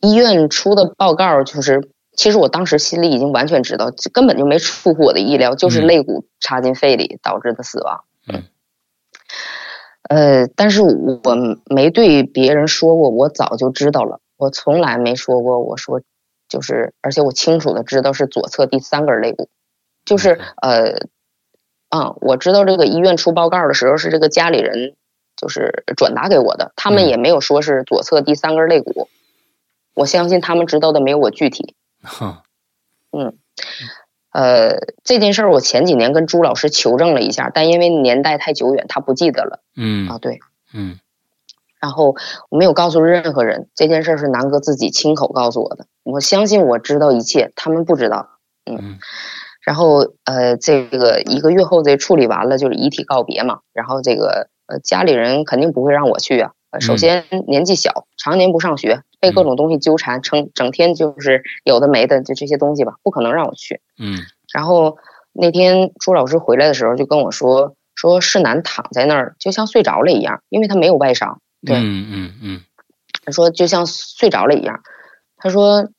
[0.00, 1.90] 医院出的报告就是。
[2.16, 8.04] 其实我当时心里已经完全知道，根本就没出乎我的意料，就是肋骨插进肺里导致的死亡。
[8.26, 8.42] 嗯，
[10.10, 11.36] 呃，但是我
[11.66, 14.18] 没对别人说过，我早就知道了。
[14.36, 16.00] 我从来没说过，我说
[16.48, 19.48] 就是，而且我清楚的知道是左侧第三根肋骨，
[20.04, 21.06] 就是呃，
[21.90, 24.96] 啊，我知道这个医院出报告的时候是这个家里人
[25.36, 29.08] 就是转达给我的，他们也没有说是左侧第三根肋骨，
[29.94, 31.76] 我相信他们知道的没有我具体。
[32.02, 32.42] 哈，
[33.12, 33.38] 嗯，
[34.32, 39.60] 呃，这件事儿我前几年跟朱老师求证了一下，但因为年代太久远，他不记得了。
[39.76, 40.38] 嗯啊，对，
[40.72, 40.98] 嗯，
[41.80, 42.14] 然后
[42.48, 45.86] 我没有告诉任何人，这件事儿是南哥自己亲口告诉我的。
[46.04, 48.28] 我相信我知道一切，他们不知道。
[48.70, 48.98] 嗯，
[49.64, 53.60] 然后呃，这个一个月后这处理完了，就是遗体告别嘛。
[53.72, 56.52] 然后这个呃，家里人肯定不会让我去啊。
[56.78, 59.02] 首先年纪小，常年不上学。
[59.18, 63.82] 被各种东西纠缠，成整天就是有的没的，就这些东西吧，不可能让我去。
[63.98, 64.16] 嗯。
[64.50, 64.96] 然后
[65.34, 71.42] 那天朱老师回来的时候，就跟我说，说世南躺在那儿就像睡着了一样，因为他没有外伤。
[71.66, 72.60] 对，嗯嗯嗯。
[73.22, 74.80] 他说就像睡着了一样，
[75.36, 75.90] 他说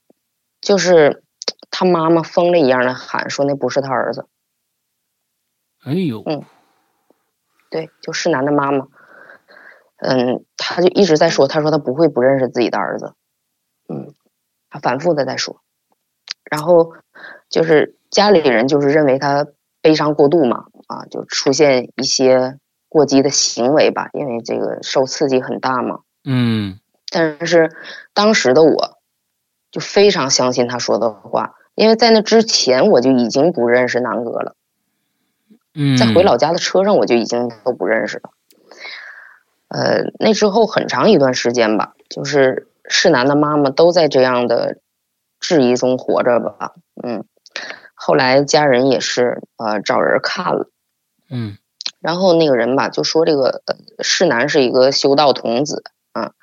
[0.59, 1.22] 就是
[1.69, 4.26] 他妈妈疯了一样的喊说那不是他儿子。
[5.84, 6.24] 哎呦。
[6.26, 6.43] 嗯。
[7.69, 8.88] 对，就世南的妈妈。
[10.04, 13.14] 嗯，他就一直在说，他说他不会不认识自己的儿子，
[13.88, 14.16] 嗯，
[14.70, 15.62] 他反复的在说，
[16.49, 16.93] 然后
[17.49, 19.45] 就是家里人就是认为他
[19.80, 22.58] 悲伤过度嘛，啊，就出现一些
[22.89, 26.80] 过激的行为吧，因为这个受刺激很大嘛，嗯，
[27.12, 27.72] 但是
[28.16, 28.97] 当时的我
[29.70, 34.56] 就非常相信他说的话，因为在那之前我就已经不认识南哥了，
[35.76, 38.32] 嗯，在回老家的车上我就已经都不认识了。
[39.74, 44.80] 呃，那之后很长一段时间吧，就是世南的妈妈都在这样的
[45.39, 46.74] 质疑中活着吧。
[47.01, 47.24] 嗯，
[47.93, 50.69] 后来家人也是呃找人看了，
[51.30, 51.57] 嗯，
[52.01, 53.63] 然后那个人吧就说这个
[53.99, 56.34] 世南是一个修道童子啊，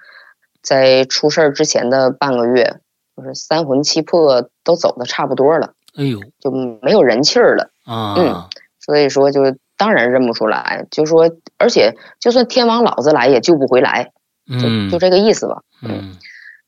[0.63, 2.81] 在出事儿之前的半个月，
[3.15, 6.51] 就是三魂七魄都走的差不多了，哎呦，就
[6.81, 8.15] 没有人气儿了啊。
[8.17, 8.49] 嗯，
[8.81, 9.55] 所以说就。
[9.79, 14.13] 当然认不出来，就说，而且就算天王老子来也救不回来，
[14.61, 15.63] 就就这个意思吧。
[15.83, 16.19] 嗯，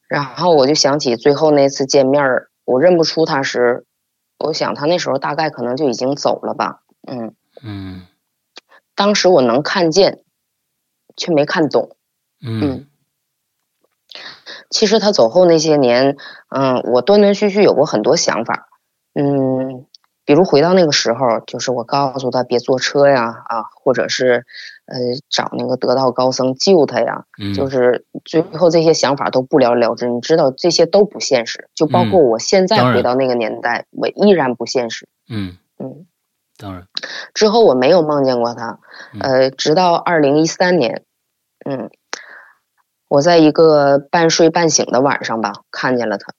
[0.08, 2.24] 然后我就想起最后那次见面
[2.64, 3.84] 我认不出他时，
[4.38, 6.82] 我想他那时候大概可能就已经走了吧。
[7.04, 8.02] 嗯嗯，
[8.94, 10.20] 当时我能看见，
[11.16, 11.96] 却没看懂。
[12.40, 12.86] 嗯，
[14.70, 16.16] 其实他走后那些年，
[16.48, 18.68] 嗯，我断断续续有过很多想法。
[19.14, 19.86] 嗯。
[20.31, 24.47] 比如回到那个时候，就是我告诉他别坐车呀，啊，或者是，
[24.87, 24.97] 呃
[25.28, 30.07] 找那个得道高僧救他呀，嗯，就是最后这些想法都不了了之。
[30.09, 35.09] 你知道这些都不现实，就包括我现在回到那个年代，我依然不现实。
[35.28, 36.07] 嗯，嗯，
[36.57, 36.87] 当然，
[37.35, 38.78] 之后我没有梦见过他，
[39.12, 41.03] 嗯呃，直到二零一三年，
[41.68, 41.91] 嗯，
[43.09, 46.33] 我在一个半睡半醒的晚上吧，看见了他，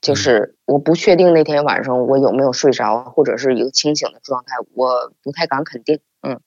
[0.00, 6.40] 就是我不确定那天晚上我有没有睡着，或者是一个清醒的状态，我不太敢肯定，嗯。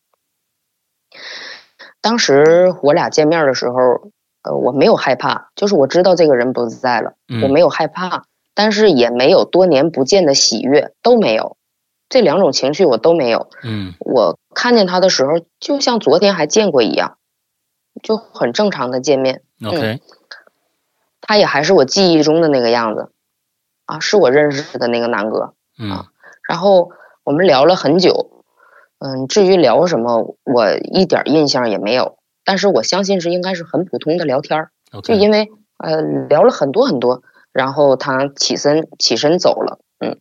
[2.01, 4.11] 当时我俩见面的时候，
[4.43, 11.57] 呃，我没有害怕，就是我知道这个人不在了，嗯我没有害怕，但是也没有多年不见的喜悦，都没有，
[12.07, 13.49] 这两种情绪我都没有。
[13.63, 17.17] 嗯我看见他的时候，就像昨天还见过一样，
[18.01, 19.41] 就很正常的见面。
[19.65, 19.99] ，OK，
[21.19, 23.11] 他也还是我记忆中的那个样子，
[23.89, 25.53] 啊，是我认识的那个南哥。
[25.89, 26.07] 啊
[26.47, 26.91] 然后
[27.23, 28.43] 我们聊了很久，
[28.99, 32.17] 嗯，至于聊什么，我一点印象也没有。
[32.43, 34.71] 但是我相信是应该是很普通的聊天儿，
[35.01, 37.21] 就因为呃聊了很多很多，
[37.51, 40.17] 然后他起身起身走了，嗯，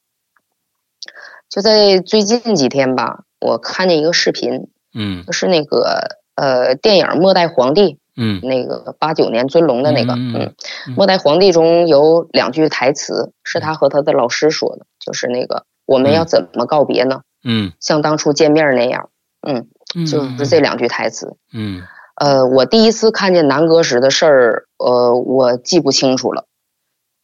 [1.49, 10.53] 就在最近几天吧，我看见一个视频，嗯是那个呃电影《末代皇帝》嗯那个八九年尊龙的那个，嗯
[10.97, 17.23] 末代皇帝》中有两句台词是他和他的老师说的，就是那个我们要怎么告别呢？
[17.45, 19.11] 嗯像当初见面那样，
[19.47, 21.37] 嗯，嗯，就是这两句台词。
[21.55, 21.83] 嗯
[22.17, 26.47] 呃，我第一次看见南哥时的事儿，呃，我记不清楚了，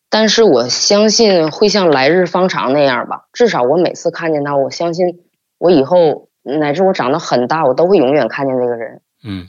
[0.08, 3.24] 但是我相信会像来日方长那样吧。
[3.32, 5.24] 至少我每次看见他，我相信
[5.58, 9.00] 我以后乃至我长得很大，我都会永远看见那个人。
[9.24, 9.48] 嗯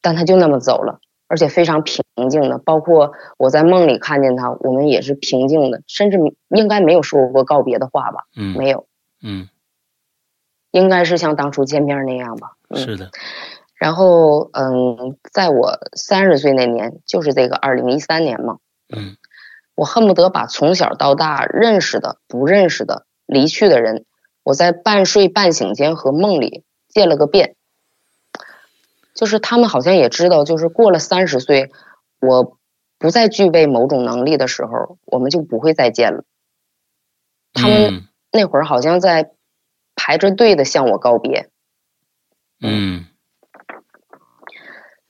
[0.00, 2.58] 但他就那么走了，而且非常平静的。
[2.58, 6.18] 包括我在梦里看见他，我们也是平静的，甚至
[6.48, 8.24] 应该没有说过告别的话吧？
[8.36, 8.86] 嗯没有，
[9.22, 9.48] 嗯，
[10.70, 12.52] 应该是像当初见面那样吧？
[12.68, 12.76] 嗯。
[12.78, 13.10] 是的，
[13.74, 18.58] 然后，嗯，在我三十岁那年，就是这个二零一三年嘛，
[18.94, 19.16] 嗯
[19.74, 24.04] 我恨不得把从小到大认识的、不认识的、离去的人，
[24.42, 27.54] 我在半睡半醒间和梦里见了个遍。
[29.18, 31.72] 就是他们好像也知道，就是过了三十岁，
[32.20, 32.56] 我
[33.00, 36.22] 不再具备某种能力的时候，我们就不会再见了。
[37.52, 39.32] 他们嗯那会儿好像在
[39.96, 41.50] 排着队的向我告别。
[42.62, 43.06] 嗯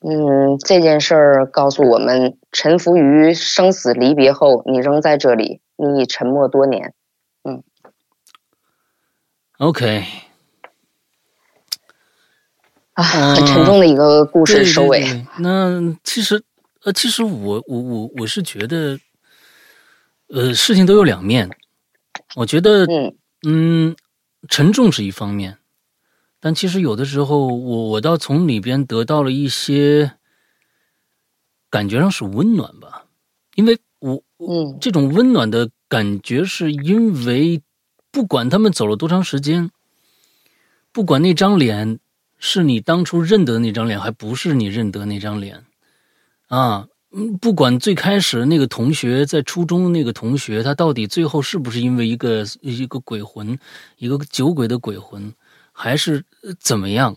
[0.00, 6.94] 嗯，这件事儿告诉我们，臣服于生死离别后，你仍在这里，你已沉默多年。
[7.44, 7.62] 嗯
[9.58, 10.04] ，OK，
[12.98, 15.00] 啊，嗯很沉重的一个故对事收尾。
[15.02, 16.42] 对对那其实
[16.82, 18.98] 呃，其实我我我我是觉得，
[20.28, 21.48] 呃，事情都有两面。
[22.34, 23.14] 我觉得，嗯
[23.46, 23.96] 嗯，
[24.48, 25.58] 沉重是一方面，
[26.40, 30.12] 但其实有的时候，我我倒从里边得到了一些
[31.70, 33.06] 感觉上是温暖吧，
[33.54, 37.62] 因为我嗯这种温暖的感觉，是因为
[38.10, 39.70] 不管他们走了多长时间，
[40.90, 42.00] 不管那张脸
[42.38, 45.64] 是你当初认得的那张脸，还不是你认得那张脸，
[46.46, 53.58] 啊，嗯，不管最开始那个同学在初中那个同学，他到底最后是不是因为一个一个鬼魂，
[53.96, 55.34] 一个酒鬼的鬼魂，
[55.72, 57.16] 还是呃怎么样？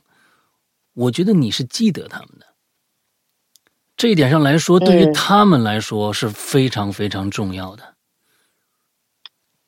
[0.94, 2.48] 我觉得你是记得他们的。
[3.96, 7.94] 这一点上来说，对于嗯他们来说是非常非常重要的。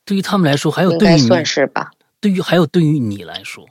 [0.04, 1.92] 对于他们来说，还有对于你，算是吧。
[2.20, 3.66] 对于还有对于你来说，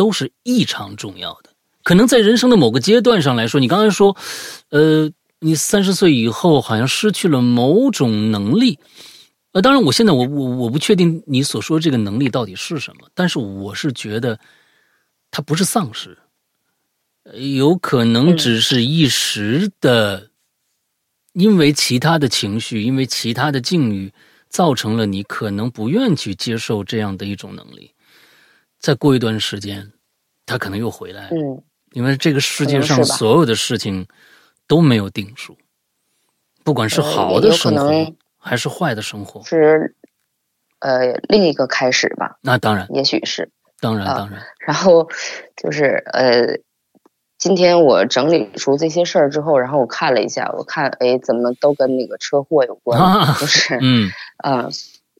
[0.00, 1.50] 都是异常重要的。
[1.82, 4.16] 可能在人生的某个阶段上来说，你刚才说，
[4.70, 8.78] 呃，你三十岁以后好像失去了某种能力。
[9.52, 14.38] 呃，当然，我现在我我我不确定你所说这个能力到底是什么，但是我是觉得
[15.30, 16.16] 它不是丧失，
[17.24, 20.30] 呃有可能嗯只是一时的，
[21.34, 24.10] 因为其他的情绪，因为其他的境遇，
[24.48, 27.92] 造成了你可能不愿去接受这样的一种能力。
[28.80, 29.92] 再过一段时间，
[30.46, 31.62] 他可能又回来了，嗯
[31.92, 34.06] 因为这个世界上所有的事情
[34.68, 35.58] 都没有定数，
[36.62, 39.94] 不管是呃好的生活能还是坏的生活，是
[40.78, 43.50] 呃另一个开始吧，那当然，也许是。
[43.80, 45.08] 当然，啊当然，然后
[45.56, 46.60] 就是呃，
[47.38, 54.68] 今天我整理出这些事儿之后，然后我看了一下，我看哎怎么都跟那个车祸有关，啊就是嗯啊、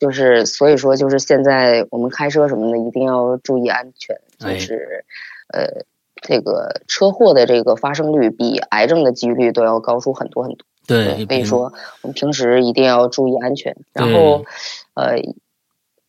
[0.01, 5.05] 就是所以说就是现在我们开车什么的一定要注意安全，哎就是、
[5.53, 5.85] 呃
[6.23, 10.67] 这个车祸的这个发生率比癌症的几率都要高出很多很多。
[10.87, 11.73] 对，所以说
[12.03, 13.75] 我们平时一定要注意安全。
[13.95, 14.45] 然后
[14.93, 15.17] 呃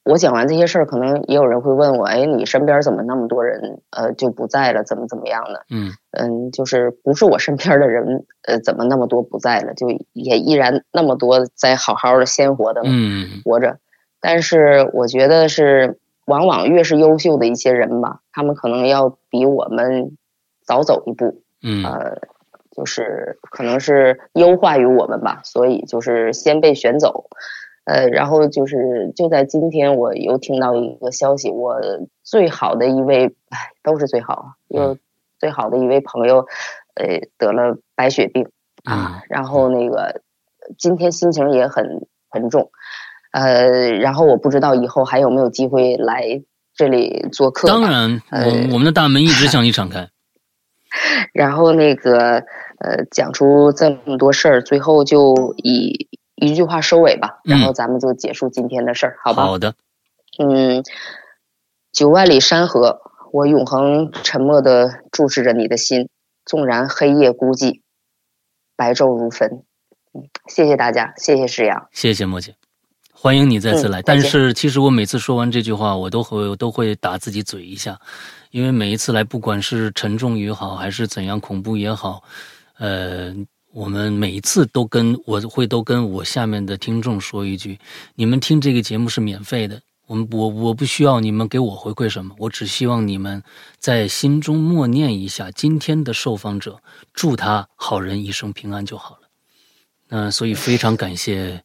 [0.03, 5.65] 我讲完这些事儿，可能也有人会问我，哎，你身边怎么那么多人呃就不在了，怎么怎么样的？
[5.69, 9.73] 嗯嗯，就是不是我身边的人，呃，怎么那么多不在了？
[9.75, 13.77] 就也依然那么多在好好的鲜活的嗯活着。
[14.19, 20.17] 但是我觉得是，往往越是优秀的一些人吧，他们可能要比我们
[20.63, 22.17] 早走一步，嗯呃，
[22.75, 27.29] 就是可能是优化于我们吧，所以就是先被选走。
[27.85, 31.79] 呃，然后就是就在今天，我又听到一个消息，我
[32.23, 34.97] 最好的一位，哎，都是最好啊，又
[35.39, 36.45] 最好的一位朋友，
[36.95, 38.47] 呃，得了白血病
[38.83, 40.21] 啊，然后那个
[40.77, 42.69] 今天心情也很沉重，
[43.31, 46.43] 呃，然后我不知道以后还有没有机会来
[46.75, 47.67] 这里做客。
[47.67, 50.07] 当然，呃我我们的大门一直 向你敞开。
[51.33, 52.43] 然后那个
[52.79, 56.07] 呃，讲出这么多事儿，最后就以
[56.41, 59.43] 一句话收尾吧，嗯然后咱们就结束今天的事儿，好吧？
[59.43, 59.75] 好的，
[60.39, 60.83] 嗯，
[61.91, 62.99] 九万里山河，
[63.31, 66.09] 我永恒沉默的注视着你的心，
[66.43, 67.81] 纵然黑夜孤寂，
[68.75, 69.63] 白昼如焚。
[70.13, 71.87] 嗯，谢谢大家，谢谢石阳。
[71.91, 72.55] 谢谢莫姐，
[73.13, 74.01] 欢迎你再次来。
[74.01, 77.99] 嗯但是其实我每次说完这句话，我都会都会打自己嘴一下，
[78.49, 82.23] 因为每一次来，不管是沉重也好，还是怎样恐怖也好，
[82.79, 83.33] 呃，
[83.73, 87.79] 我们每一次都跟我会都跟我下面的听众说一句：
[88.15, 89.81] 你们听这个节目是免费的。
[90.07, 93.41] 我们我我不需要你们给我回馈什么，我只希望你们
[93.79, 96.81] 在心中默念一下今天的受访者，
[97.13, 99.29] 祝他好人一生平安就好了。
[100.09, 101.63] 那所以非常感谢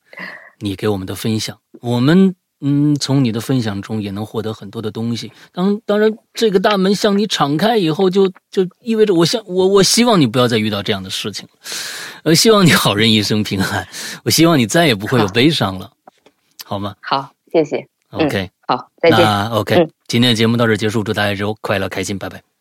[0.61, 2.37] 你给我们的分享，我们
[2.69, 5.31] 嗯从你的分享中也能获得很多的东西。
[5.53, 11.47] 当当然，这个大门向你敞开以后就，就意味着我向我我希望你不要再遇到这样的事情，
[12.25, 13.87] 呃，希望你好人一生平安，
[14.25, 15.93] 我希望你再也不会有悲伤了，
[16.67, 17.87] 好吗好，谢谢。
[18.11, 19.21] 嗯？OK，、好，再见。
[19.21, 22.56] 那 OK，、嗯今天的节目到这结束，祝大家周快乐开心，拜拜。